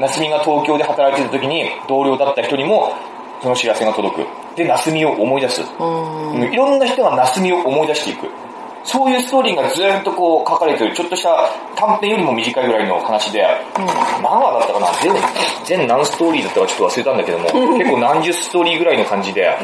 [0.00, 2.92] なすみが東京で働いてた時に同僚だった人にも、
[3.42, 4.56] その知らせが届く。
[4.56, 5.62] で、なすみを思い出す。
[5.62, 5.64] う
[6.38, 6.52] ん。
[6.52, 8.28] いろんな人がなすみを思い出していく。
[8.84, 14.92] そういうストーリーがずっとこう書かれてる、ちょっとした短編よりも短いぐらいの話で、何話だったかな？
[15.00, 15.12] 全、
[15.64, 17.44] 全何ストーリーだったかちょっと忘れたんだけども、
[17.78, 19.56] 結構何十ストーリーぐらいの感じで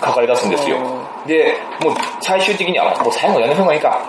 [0.00, 0.78] 書かれ出すんですよ。
[1.26, 4.00] で、もう最終的には、もう最後やめた方がいいか。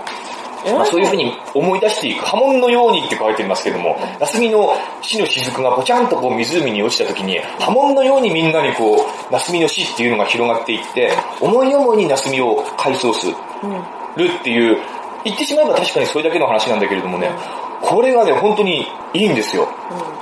[0.71, 8.97] まあ、そういうふうに思い出していく、波紋のようにって書いてますけども、夏美の死の雫がぽちゃんとこう湖に落ちた時に、波紋のようにみんなにこう、
[9.31, 13.33] 夏美の死っていうのが広がっていって、思い思いに夏美を回想する
[14.25, 14.77] っていう、
[15.25, 17.31] 言ってしまえば確かにそれだけの話なんだけれどもね、
[17.81, 19.67] これがね、本当にいいんですよ。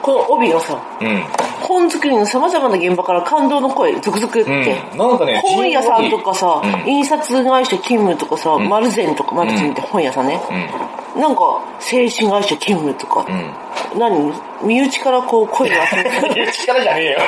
[0.02, 1.24] この帯がさ、うん。
[1.72, 4.42] 本作りの様々な現場から感動の声、続々って。
[4.92, 4.98] うん。
[4.98, 10.42] なんかね、本屋さんとかさ、うん印刷会社勤務とかさ、マルゼンとか、マルゼンって本屋さんね。
[11.16, 11.22] うん。
[11.22, 14.00] なんか、精神会社勤務とか、うん。
[14.00, 14.34] 何？
[14.64, 17.20] 身内からこう声が集めて 身内からじゃねえよ。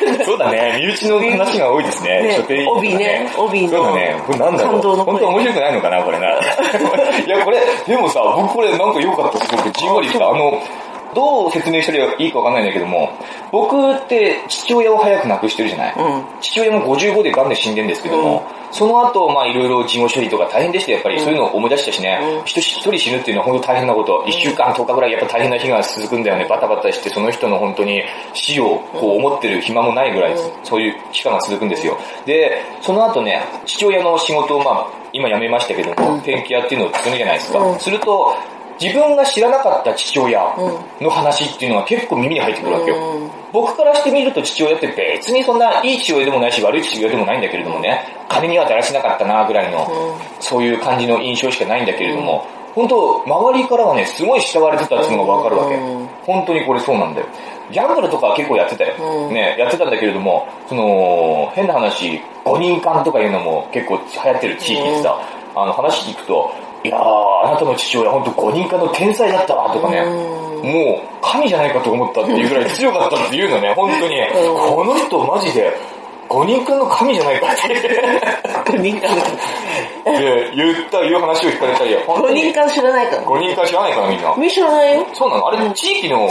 [0.24, 2.22] そうだね、身内の話が多いですね。
[2.22, 4.72] ね書店員とか帯ね帯のそうだね、これなんだろう。
[4.72, 6.28] 感動の声本当は面白くないのかな、これな。
[6.28, 9.70] いや、これ、でもさ、僕これなんか良かった、すごく。
[9.72, 10.28] じんわりした。
[10.28, 10.62] あの、
[11.14, 13.10] どう説明したらいいかわかんないんだけども、
[13.52, 15.94] 僕って父親を早く亡くしてるじゃない？
[15.96, 16.24] うん。
[16.40, 20.98] 父親も55で癌で死んでんですけども、その後、まあいろいろ事後処理とか大変でしたよ。
[20.98, 22.44] やっぱり、そういうのを思い出したしね、うん。
[22.44, 31.98] 人一人死ぬっていうのは本当大変なこと、1週間10日ぐらいやっぱ大変な日が続くんだよね、バタバタしてその人の本当に死をこう思ってる暇もないぐらい、そういう期間が続くんですよ。
[32.26, 37.58] で、その後ね、父親の仕事をまあ今辞めましたけども、ペンキ屋っていうのを作るじゃないですか。
[37.58, 37.78] うん。
[37.80, 38.36] すると、
[38.80, 40.40] 自分が知らなかった父親
[41.00, 42.96] の話っていうのが結構耳に入ってくるわけよ。
[42.96, 56.06] うん僕からしてみると父親って別にそんないい父親でもないし悪い父親でもないんだけれどもね、金にはだらしなかったなぐらいの、うんそういう感じの印象しかないんだけれども、本当周りからはね、すごい慕われてたっていうのがわかるわけうん。
[56.22, 57.26] 本当にこれそうなんだよ。
[57.70, 58.94] ギャンブルとかは結構やってたよ。
[58.98, 65.20] うんね、やってたんだけれども、その、変な話、五人間とかいうのも結構流行ってる地域でさ、
[65.54, 66.52] あの話聞くと、
[66.84, 70.72] いやー、あなたの父親本当五人間の天才だったわとかね、うん。
[70.72, 74.76] もう神じゃないかと思ったっていうぐらい強かったっていうのね、本当に、うん。
[74.76, 75.72] この人マジで
[76.30, 77.74] 五人間の神じゃないかって
[78.70, 79.14] 五人間
[80.04, 83.22] で言った、いう話を聞かれたり、本当に五人間知らないから。
[83.22, 84.34] 五人間知らないかなみんな。
[84.36, 85.06] み知らないよ。
[85.12, 85.48] そうなの？
[85.48, 86.28] あれ地域の。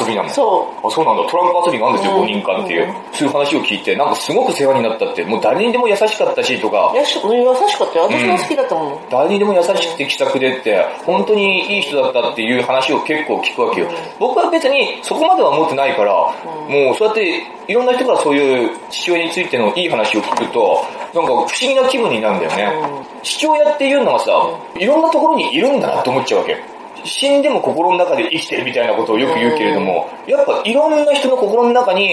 [0.00, 0.28] 遊びなの？
[0.28, 0.86] そう。
[0.86, 1.24] あ、そうなんだ。
[1.30, 2.94] トランプ遊びがあるんですよ、うん5人間っていううん。
[3.12, 8.08] そういう話を聞いて、なんかすごく世話になったって、もう誰にでも優しかったしとか、優しかったよ。
[8.10, 8.98] 私も好きだったもん。
[9.08, 13.88] 誰にでも優しくて気さくでって、本当にいい人だったっていう話を結構聞くわけよ。
[14.18, 23.04] 僕は別にそこまでは思ってないから、もうそうやっていろんな人からそういう父親についてのいい話を聞くと、なんか不思議な気分になるんだよね。
[23.22, 24.32] 父親っていうのはさ、
[24.78, 26.56] いろんなところにいるんだなって思っちゃうわけ。
[27.04, 32.10] 死んでも心の中で生きてるみたいなことをよく言うけれども、やっぱいろんな人の心の中に、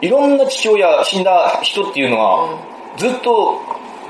[0.00, 2.58] いろんな父親、死んだ人っていうのが、
[2.96, 3.60] ずっと、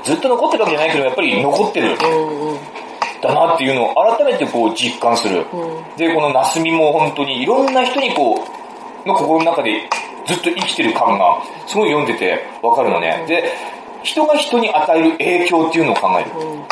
[0.03, 1.97] ずっと残ってるわけじゃないけど、やっぱり残ってる。
[3.21, 5.45] だなっていうのを改めてこう実感する。
[5.53, 8.35] うんで、このナスミも本当にいろんな人にこ
[9.05, 9.87] う、の心の中で
[10.25, 13.25] ずっと生きてる感が、すごい読んでてわかるのね。
[13.27, 13.51] で、
[14.03, 16.31] 人が人に与える影響っていうのを考える。
[16.47, 16.63] うん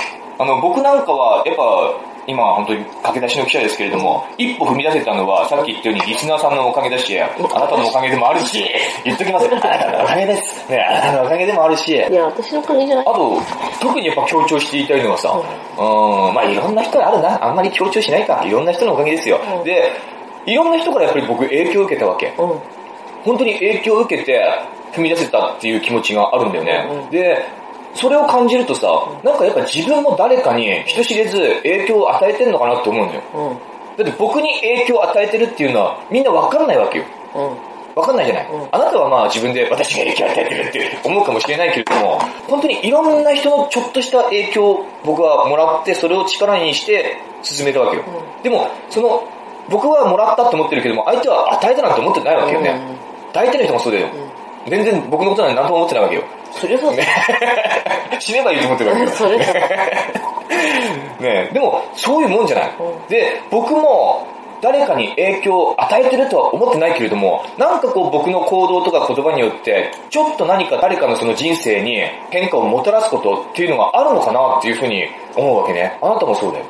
[0.42, 1.94] あの、僕なんかは、やっぱ、
[2.26, 8.66] 今は本当に駆け出しの記者ですけれども、一歩踏み出せたのは、さっき言ったようにリスナーさんのおかげだし、あなたのおかげでもあるし、
[9.04, 9.46] 言っときます。
[9.46, 10.68] あなたのおかげです。
[10.68, 13.42] ね、あなたのおかげでもあるし、いや、私のおかげじゃないあと、
[13.80, 17.46] 特にやっぱ強調して言いたいのはさ、うん、まあいろんな人があるな。
[17.46, 18.44] あんまり強調しないか。
[18.44, 19.40] いろんな人のおかげですよ。
[19.60, 19.92] うんで、
[20.48, 22.34] いろんな人からやっぱり僕影響を受けたわけ。
[22.40, 22.60] うん。
[23.24, 24.42] 本当に影響を受けて
[24.94, 26.88] 踏み出せたっていう気持ちがあるんだよね。
[27.06, 27.46] うんで、
[27.94, 28.88] それを感じるとさ、
[29.24, 33.22] なんかやっぱ自分も誰かに人知れず影響を与えてるのかなって思うのよ。
[33.34, 34.04] うん。
[34.04, 37.06] だって僕に影響を与えてるっていうのはみんなわかんないわけよ。
[37.36, 37.72] うん。
[37.94, 48.04] わかんないじゃない、うんあなたはまあ自分で私が影響を与えてるって思うかもしれないけれども、本当にいろんな人のちょっとした影響を僕はもらって、それを力にして進めたわけよ。
[48.04, 49.28] うでも、その、
[49.70, 52.70] 僕はもらったって思ってるけども、相手は与えたなんて思ってないわけよね。
[53.06, 54.10] うん大体の人もそうだよ。
[54.68, 56.24] 全然僕のことなんて何とも思ってないわけよ。
[56.52, 56.94] それは、
[58.20, 59.10] 死ねばいいと思ってるわけよ。
[59.10, 59.46] それは、
[61.20, 62.70] ねえでも、そういうもんじゃない。
[62.80, 64.28] うんで、僕も、
[64.62, 75.98] 誰かに影響を与えてるとは思ってないけれども、なんかこう僕の行動とか言葉によって、ちょっと何か誰かのその人生に変化をもたらすことっていうのがあるのかなっていうふうに思うわけね。
[76.00, 76.66] あなたもそうだよ。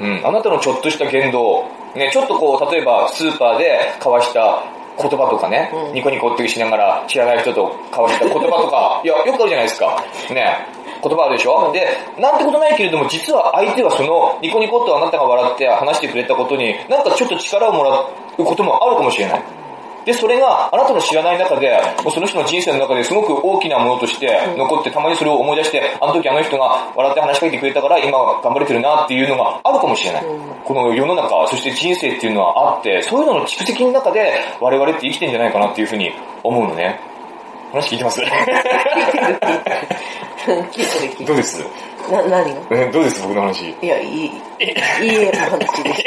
[0.00, 0.20] うん。
[0.24, 4.62] あなたのちょっとした言動、ね、ちょっとこう、例えばスーパーで交わした
[4.96, 10.04] 言葉とかね、うんニコニコってしながら知らない人と交わした言葉とか、 いや、よくあるじゃないですか。
[10.30, 10.66] ね。
[11.02, 11.86] 言葉あるでしょ、で、
[12.18, 17.90] なんてことないけれども、実は相手はそのニコニコとあなたが笑って話してくれたことに、なんかちょっと力をもら
[18.38, 19.63] うこともあるかもしれない。
[20.04, 21.70] で、それがあなたの知らない中で、
[22.02, 30.24] もうその人の人生の中ですごく大きなものとして残って、たまにそれを思い出して、あの時あの人が笑って話しかけてくれたから今は頑張れてるなっていうのがあるかもしれない。
[30.24, 36.10] うんこの世の中、そして人生っていうのはあって、そういうのの蓄積の中で我々って生きてんじゃないかなっていうふうに
[36.42, 36.98] 思うのね。
[37.70, 38.22] 話聞いてます？
[41.26, 41.62] どうです？
[42.10, 42.60] な、何が？
[42.70, 43.22] えどうです？
[43.22, 43.70] 僕の話。
[43.82, 46.02] いや、いい、いい絵の話です。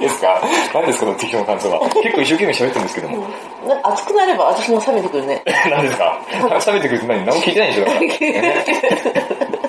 [0.00, 0.40] ですか？
[0.74, 1.06] 何ですか？
[1.06, 1.80] この適当な感想は？
[2.02, 3.26] 結構一生懸命喋ってるんですけども。
[3.66, 5.42] な熱くなれば私も冷めてくるね。
[5.70, 6.18] 何ですか？
[6.66, 7.24] 冷めてくるって何？
[7.26, 7.84] 何も聞いてないでしょ？
[7.84, 8.04] だから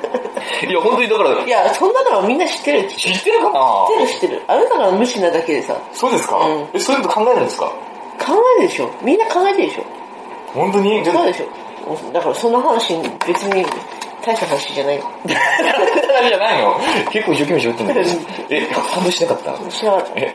[0.70, 2.88] いや、本当にだから、いや、そんなのはみんな知ってる。
[2.90, 3.88] 知っ知ってるかな？
[3.98, 4.44] てる知ってる。
[4.48, 7.66] あなたが無視なだけでさ、そうですか、うんえ、そういうこと考えるんですか？
[8.20, 8.90] 考えるでしょ。
[9.02, 9.84] みんな考えてるでしょ。
[10.54, 11.04] 本当に？
[11.06, 12.12] そうでしょ。
[12.14, 12.94] だからそんな話、
[13.26, 13.66] 別に
[14.24, 15.00] 大した話じゃない。
[15.00, 16.80] 話じゃないの
[17.12, 18.10] 結構一生懸命喋ってるんだけど。
[18.50, 19.72] え、反応しなかった？
[19.72, 20.34] 知らなかっえ、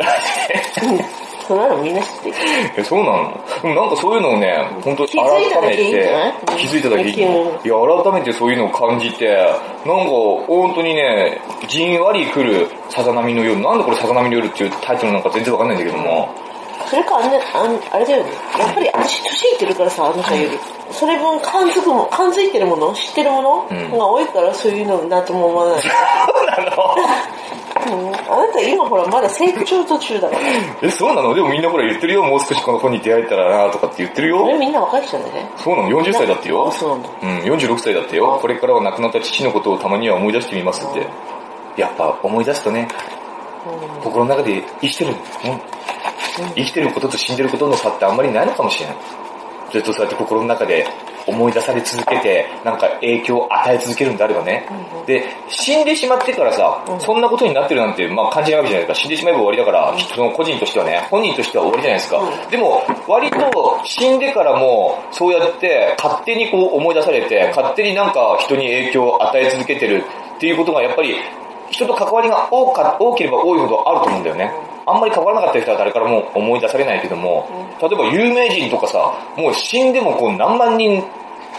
[0.74, 0.86] た。
[0.86, 1.00] うん
[1.46, 2.36] そんなのみんな知ってる。
[2.76, 3.40] え、そうなの？
[3.62, 6.12] でもなんかそういうのをね、本当改めて
[6.58, 7.16] 気づいただけいい。
[7.16, 10.10] いうんや、改めてそういうのを感じて、なんか
[10.48, 16.34] 本当にね、じんわり来るさざ波の夜、なんでこれさざ波の夜っていうタイトルなんか全然わかんないんだけども、
[16.88, 18.30] それかあんな、あんあれだよね。
[18.58, 20.58] やっぱり私年いってるからさ、あの人より。
[20.92, 23.66] それ分感づくも、感づいてるもの、知ってるもの？
[23.70, 25.82] うんが多いからそういうのなんとも思わない。
[25.82, 26.94] そうなの？
[27.86, 30.42] うん、あなた今ほらまだ成長途中だから。
[30.82, 31.34] え、そうなの？
[31.34, 34.56] でもみんなほら言ってるよ、もう少しこの子に出会えたらなとかって言ってるよ。
[34.58, 35.50] みんな若い人だね。
[35.56, 36.72] そうなの ?40 歳だってよあ、。
[36.72, 37.08] そうなんだ。
[37.22, 38.38] うん、46歳だってよ。
[38.40, 41.06] これからは亡くなった父のことをたまには思い出してみますって。
[41.76, 42.88] やっぱ思い出すとね、
[43.66, 45.16] うん心の中で生きてる、うん
[46.54, 48.96] 生きてることと死んでることの差ってあんまりないのかもしれない。
[49.72, 50.86] ずっとそうやって心の中で
[51.26, 54.64] 思い出され続けて、なんか影響を与え続けるんであればね。
[55.06, 59.02] で、死んでしまってからさ、そんなことになってるなんて、まあ感じないわけじゃないですか。
[59.02, 62.50] 死んでしまえば終わりだから、その個人としてはね、本人としては終わりじゃないですか。
[62.50, 70.04] でも、割と死んでからも、そうやって勝手にこう思い出されて、勝手になんか人に影響を与え続けてる
[70.36, 71.16] っていうことがやっぱり、
[71.70, 74.75] 人と関わりが多か多ければ多いほどあると思うんだよね。
[74.86, 77.48] あんまり関わらなかった人は誰からも思い出されないけども、
[77.82, 81.02] 例えば有名人とかさ、もう死んでもこう何万人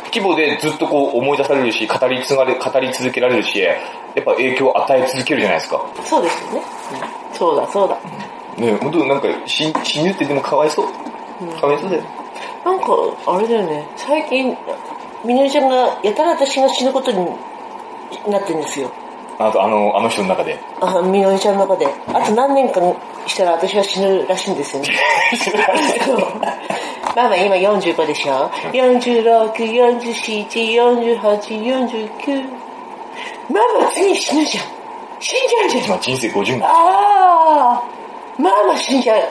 [0.05, 3.73] 規模でずっとこう思い出されるし、語り継がれ、語り続けられるし、や
[4.19, 5.85] っぱ影響を与え続けるじゃないですか。
[6.05, 6.61] そうですよね。
[7.33, 7.99] そうだ、そうだ。
[8.57, 10.87] ね本当なんか死死ぬってでもかわいそう。
[11.59, 12.03] かわいそうだよ。
[12.63, 12.85] なんか、
[13.27, 13.87] あれだよね。
[13.95, 14.57] 最近、
[15.25, 17.25] みのりちゃんが、やたら私が死ぬことに
[18.27, 18.89] なってるんですよ。
[19.39, 20.59] あとあの、あの人の中で。
[20.81, 21.85] あ、みのりちゃんの中で。
[22.07, 22.81] あと何年か
[23.27, 24.89] したら私は死ぬらしいんですよね。
[27.15, 31.21] まあまあ今45でしょ ?46、47、48、
[31.61, 32.49] 49。
[33.49, 34.63] まあまあ次死ぬじゃん。
[35.19, 35.89] 死んじゃうじゃん。
[35.89, 36.63] まあ人生50年。
[36.63, 37.83] ああ、
[38.41, 39.21] まあまあ死んじゃう。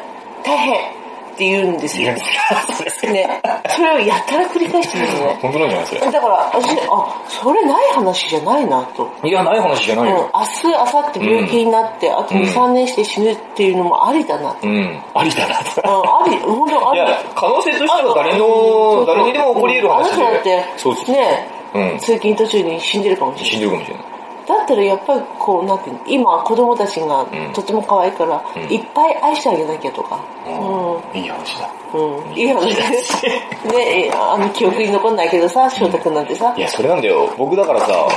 [0.45, 0.96] 大変。
[1.37, 2.14] って言うんですよ。
[2.14, 3.42] ね。
[3.68, 5.38] それをやったら繰り返してるんですね。
[5.42, 6.01] 本当なんじゃないそれ。
[6.01, 9.12] だから、私、あ、それない話じゃないなと。
[9.22, 10.31] いや、ない話じゃないうん、よ。
[10.33, 14.66] 明日、明後日病気になって、あと2、3年して死ぬっていうのもありだなと。
[14.66, 15.03] うん。
[15.14, 15.83] ありだなと。
[15.85, 15.90] うん、
[16.25, 17.01] あり、本当あり。
[17.01, 21.12] いや、可能性としては誰の、誰にでも起こり得る話あの人だって。
[21.12, 21.99] ね、うん。
[21.99, 23.51] 通勤途中に死んでるかもしれない。
[23.51, 24.15] 死んでるかもしれない。
[24.47, 30.21] だったらやっぱりこう、なんていうの、今子供たちがんとても可愛いから、んいっぱい愛してあげなきゃとか。
[30.47, 31.19] うん。
[31.19, 31.69] いい話だ。
[31.93, 32.17] うん。
[32.17, 32.39] うん。
[32.39, 33.27] いい話です。
[33.69, 36.61] ねあの、記憶に残んないけどさ、翔太くんなんてさい。
[36.61, 37.29] や、それなんだよ。
[37.37, 38.09] 僕だからさ、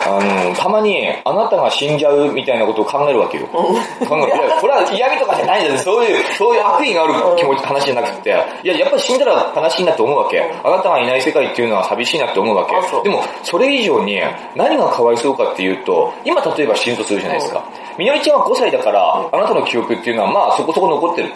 [0.00, 3.46] あの、たまに、あなたが死んじゃうみたいなことを考えるわけよ。
[3.48, 3.68] 考
[4.16, 4.26] える。
[4.28, 5.78] いや、これは嫌味とかじゃないんだよ。
[5.78, 8.30] そういう、そういう悪意がある気持ち、話じゃなくて。
[8.62, 10.40] いや、やっぱり死んだら悲しいなって思うわけ。
[10.40, 12.74] あなたがいない世界っていうのは寂しいなって思うわけ。
[13.02, 14.20] でも、それ以上に、
[14.54, 17.64] 何がかわいそうかっていうと、今例えば死ぬとするじゃないですか。
[17.98, 21.32] みのりちゃんは5歳だから、あなたの記憶っていうのは、まあ、そこそこ残ってる。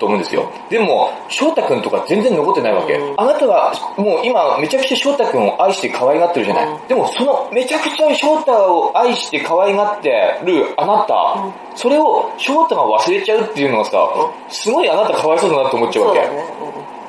[0.00, 0.50] と思うんですよ。
[0.70, 2.98] でも、翔太くんとか全然残ってないわけ。
[3.18, 6.78] あなたは、もう今、めちゃくちゃ翔太くんを愛して可愛がってるじゃない。
[6.88, 10.08] でも、その、めちゃくちゃ翔太を愛して可愛がって
[10.42, 11.36] るあなた、
[11.76, 14.08] それを翔太が忘れちゃうっていうのはさ、
[14.48, 16.20] すごいあなたかわいそうだなって思っちゃうわけ。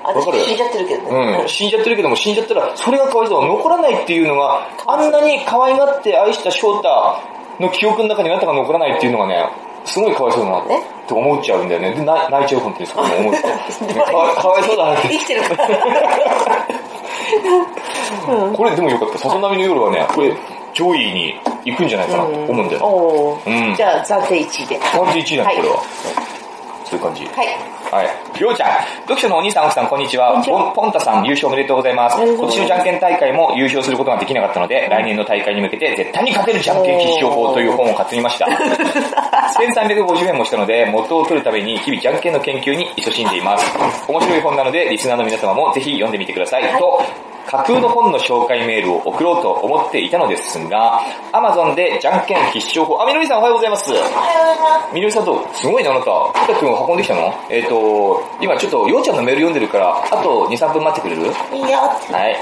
[0.04, 1.40] 私死んじゃってるけどね。
[1.42, 3.46] うん、死んじゃってるけども死んじゃったらそれがかわいそう。
[3.46, 6.90] 残らないっていうのがあんなに可愛がって愛した翔太
[7.60, 9.50] の記憶の中にあなたが残らないっていうのがね
[9.86, 10.64] すごいかわいそうだなっ
[11.08, 11.94] て思っちゃうんだよね。
[11.94, 13.42] で泣泣いちゃう本当にそこも思って、
[13.86, 15.10] ね、かわかわいそうだなって。
[15.10, 15.56] 生きてるか。
[15.56, 15.68] ら。
[18.54, 19.18] これでもよかった。
[19.18, 20.34] さそ波の夜はね、これ
[20.74, 22.24] 上位に行くんじゃないかな。
[22.24, 23.38] と思うんだよ。
[23.76, 24.78] じゃあ暫定1位で。
[24.78, 25.84] 感じ1位だね、これは。
[26.92, 27.24] そういう感じ。
[27.24, 27.48] はい。
[27.90, 28.10] はい。
[28.38, 30.44] りょうちゃん、読書のお兄さん、奥さん、こんにちは。
[30.76, 32.20] ポンタさん、優勝おめでとうございます。
[32.20, 38.46] 今年のじゃんけん大会も優勝することができなかったので、来年の大会に向けて絶対に勝てるじゃんけん必勝法という本を買ってみました。
[39.56, 43.66] 1350円もしたので、元を取るために日々じゃんけんの研究に勤しんでいます。
[44.10, 46.64] 面白い本なので、リスナーの皆様もぜひ読んでみてください。
[46.78, 47.02] と、
[47.52, 51.02] 架空の本の紹介メールを送ろうと思っていたのですが、
[51.34, 53.92] Amazon でじゃんけん必勝法、あ、みのりさんおはようございます。
[53.92, 56.32] おはようございまみのりさんと、すごいね、あなた。
[56.32, 57.34] ふたくんを運んできたの？
[57.50, 61.34] えっ、と、今ちょっと、ようちゃんのメール読んでるから、あと2、3分待ってくれる？
[61.34, 61.56] す。
[61.56, 61.68] いいよ。
[61.68, 62.40] はい。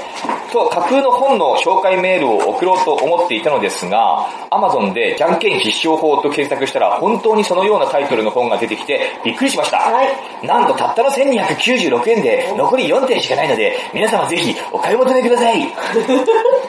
[0.52, 9.78] と、架空の本の紹介メールを送ろうと思っていたのですが、Amazon でじゃんけん必勝法と検索したら、本当にそのようなタイトルの本が出てきて、びっくりしました。
[9.78, 10.46] はい。
[10.46, 15.62] なんとたったの1296円で、残り4点しかないので、皆様ぜひお買い求めください。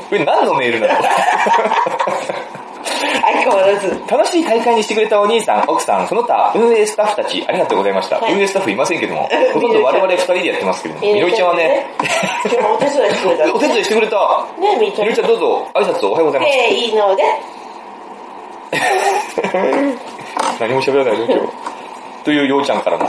[0.10, 0.94] これ何のメールなの
[3.22, 4.02] 相変わらず。
[4.10, 8.20] 楽しい大会にしてくれたお兄さん、奥さん、その他運営スタッフたち、ありがとうございました。
[8.20, 11.86] はい運営スタッフいませんけども、 ほとんど我々二人でやってますけども、みのりちゃんはね、
[12.46, 14.46] 今 日お手伝いしてくれたのお手伝いしてくれた。
[14.60, 15.08] ねみーちゃん。
[15.08, 16.58] みのりちゃんどうぞ、挨拶をおはようございます。
[16.58, 17.24] えー、いいので。
[20.60, 21.50] 何も喋らないで今日。
[22.24, 23.08] というようちゃんからの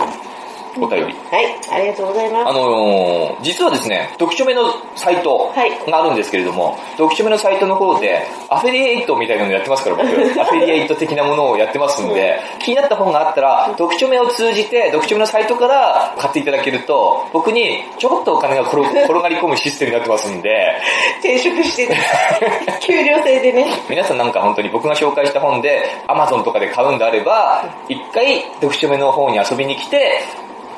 [0.79, 1.15] お便り。
[1.31, 1.61] はい。
[1.71, 2.49] ありがとうございます。
[2.49, 10.09] あのー、実はですね、読書目のサイトはいがあるんですけれども、読書目のサイトの方で、アフィリエイトみたいなのやってますから、僕。
[10.41, 20.77] アフィリエイト的なものをやってますんで、気になった本があったら、読書目を通じて、読書目のサイトから買っていただけると、僕にちょこっとお金が転 転がり込むシステムになってますんで、
[21.21, 21.95] 転職してる。
[22.81, 23.67] 給料制でね。
[23.89, 30.21] 皆さんなんか本当に僕が紹介した本で Amazon とかで買うんであれば、一回読書目の方に遊びに来て、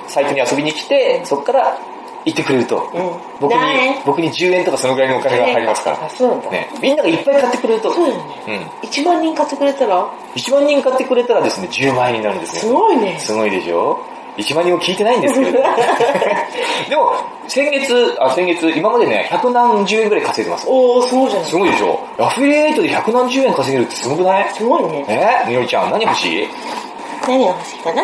[0.08, 1.78] サイトに遊びに来て、そこから
[2.24, 3.58] 行ってくれると、うん僕に
[4.06, 6.04] 僕に10円とかそのぐらいのお金が入りますから。
[6.04, 6.50] あ、そうなんだ。
[6.50, 8.34] ね、みんながいっぱい買ってくれると、そうだよね。
[8.48, 8.50] う
[8.86, 8.88] ん。
[8.88, 12.60] 1万人買ってくれたら、1万人買ってくれたらですね、10万円になるんですね。
[12.60, 13.18] すごいね。
[13.18, 13.98] すごいでしょ
[14.36, 15.64] ？1万人も聞いてないんですけれども。
[16.88, 17.12] でも、
[17.46, 20.66] 先月、あ、先月、今までね、百何十円ぐらい稼いでます。
[20.68, 22.00] おー、すごいじゃないすごいでしょ？
[22.18, 24.50] アフィリエイトで百何十円稼げるってすごくない？
[24.54, 25.04] すごいね。
[25.08, 25.48] え？
[25.48, 26.48] みのりちゃん、何欲しい？
[27.28, 28.02] 何が欲しいかな？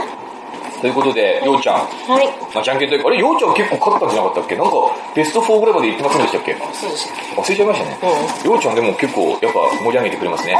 [0.80, 1.76] ということで、ようちゃん、
[2.08, 2.26] はい。
[2.54, 4.56] まあ、じゃんけん大会、あれ、ようちゃん結構勝ったんじゃなかったっけ？
[4.56, 4.72] なんか、
[5.14, 6.56] ベスト4ぐらいまで行ってませんでしたっけ？
[6.72, 7.08] そうです。
[7.36, 7.98] 忘れちゃいましたね。
[8.44, 10.56] ようちゃんでも結構、やっぱ盛り上げてくれますね。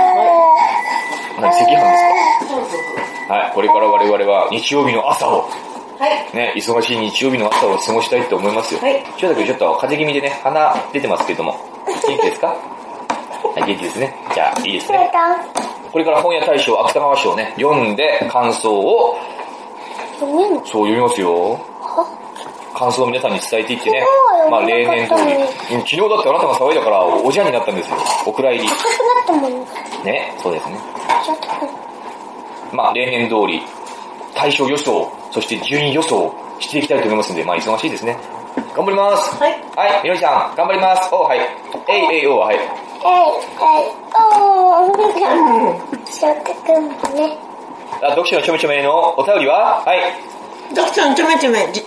[1.41, 1.77] 何、赤飯で
[2.45, 3.35] すそうそうか？
[3.35, 5.49] はい、これから我々は日曜日の朝を、
[5.99, 6.37] はい。
[6.37, 8.81] ね、忙しい日曜日の朝を過ごしたいと思いますよ。
[8.81, 11.57] はい千代田君ちょっと風邪気味でね、鼻出てますけども、
[11.87, 12.49] 元気ですか？
[12.49, 14.14] はい、元気ですね。
[14.35, 15.11] じゃあ、いいですね。
[15.93, 19.16] これから本屋大賞、芥川賞ね、読んで感想を、
[20.66, 21.59] そう読みますよ。
[22.75, 24.03] 感想を皆さんに伝えていってね、
[24.51, 25.33] まあ例年通り。
[25.77, 27.97] うん昨日だってあなたが騒いだからおじゃんになったんですよ。
[28.27, 28.68] お蔵入り。
[30.05, 30.79] ね、そうですね。
[32.73, 33.62] まあ例年通り、
[34.35, 38.16] 大賞予想、そして順位予想していきたいと思いますんで、まあ忙しいですね。
[38.75, 39.37] 頑張ります。
[39.37, 39.53] はい。
[39.77, 41.14] はい、みのりさん、頑張ります。
[41.14, 41.41] おはい。
[41.89, 42.59] えいえいおはい。
[48.03, 49.82] あ、読書のちょめちょめのお便りは？
[49.84, 50.01] はい。
[50.74, 51.84] 読書のちょめちょめ、G、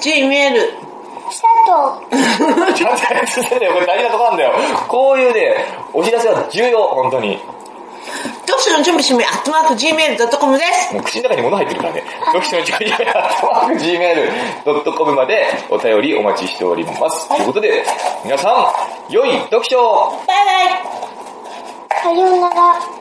[0.00, 0.72] G メール。
[1.30, 3.72] ちゃんとやってたんだよ。
[3.72, 4.52] これ大事なとこなんだよ。
[4.88, 7.40] こういうね、お知らせは重要、本当に。
[8.46, 10.92] 読書のちょめちょめ、アットマーク Gmail.com です。
[10.94, 12.04] もう口の中に物入ってるからね。
[12.26, 13.74] 読書のちょめちょめ、アットマーク
[14.84, 17.26] Gmail.com までお便りお待ちしております。
[17.28, 17.86] ということで、
[18.22, 18.50] 皆さ
[19.08, 22.74] ん、良い読書をバイバイさようなら。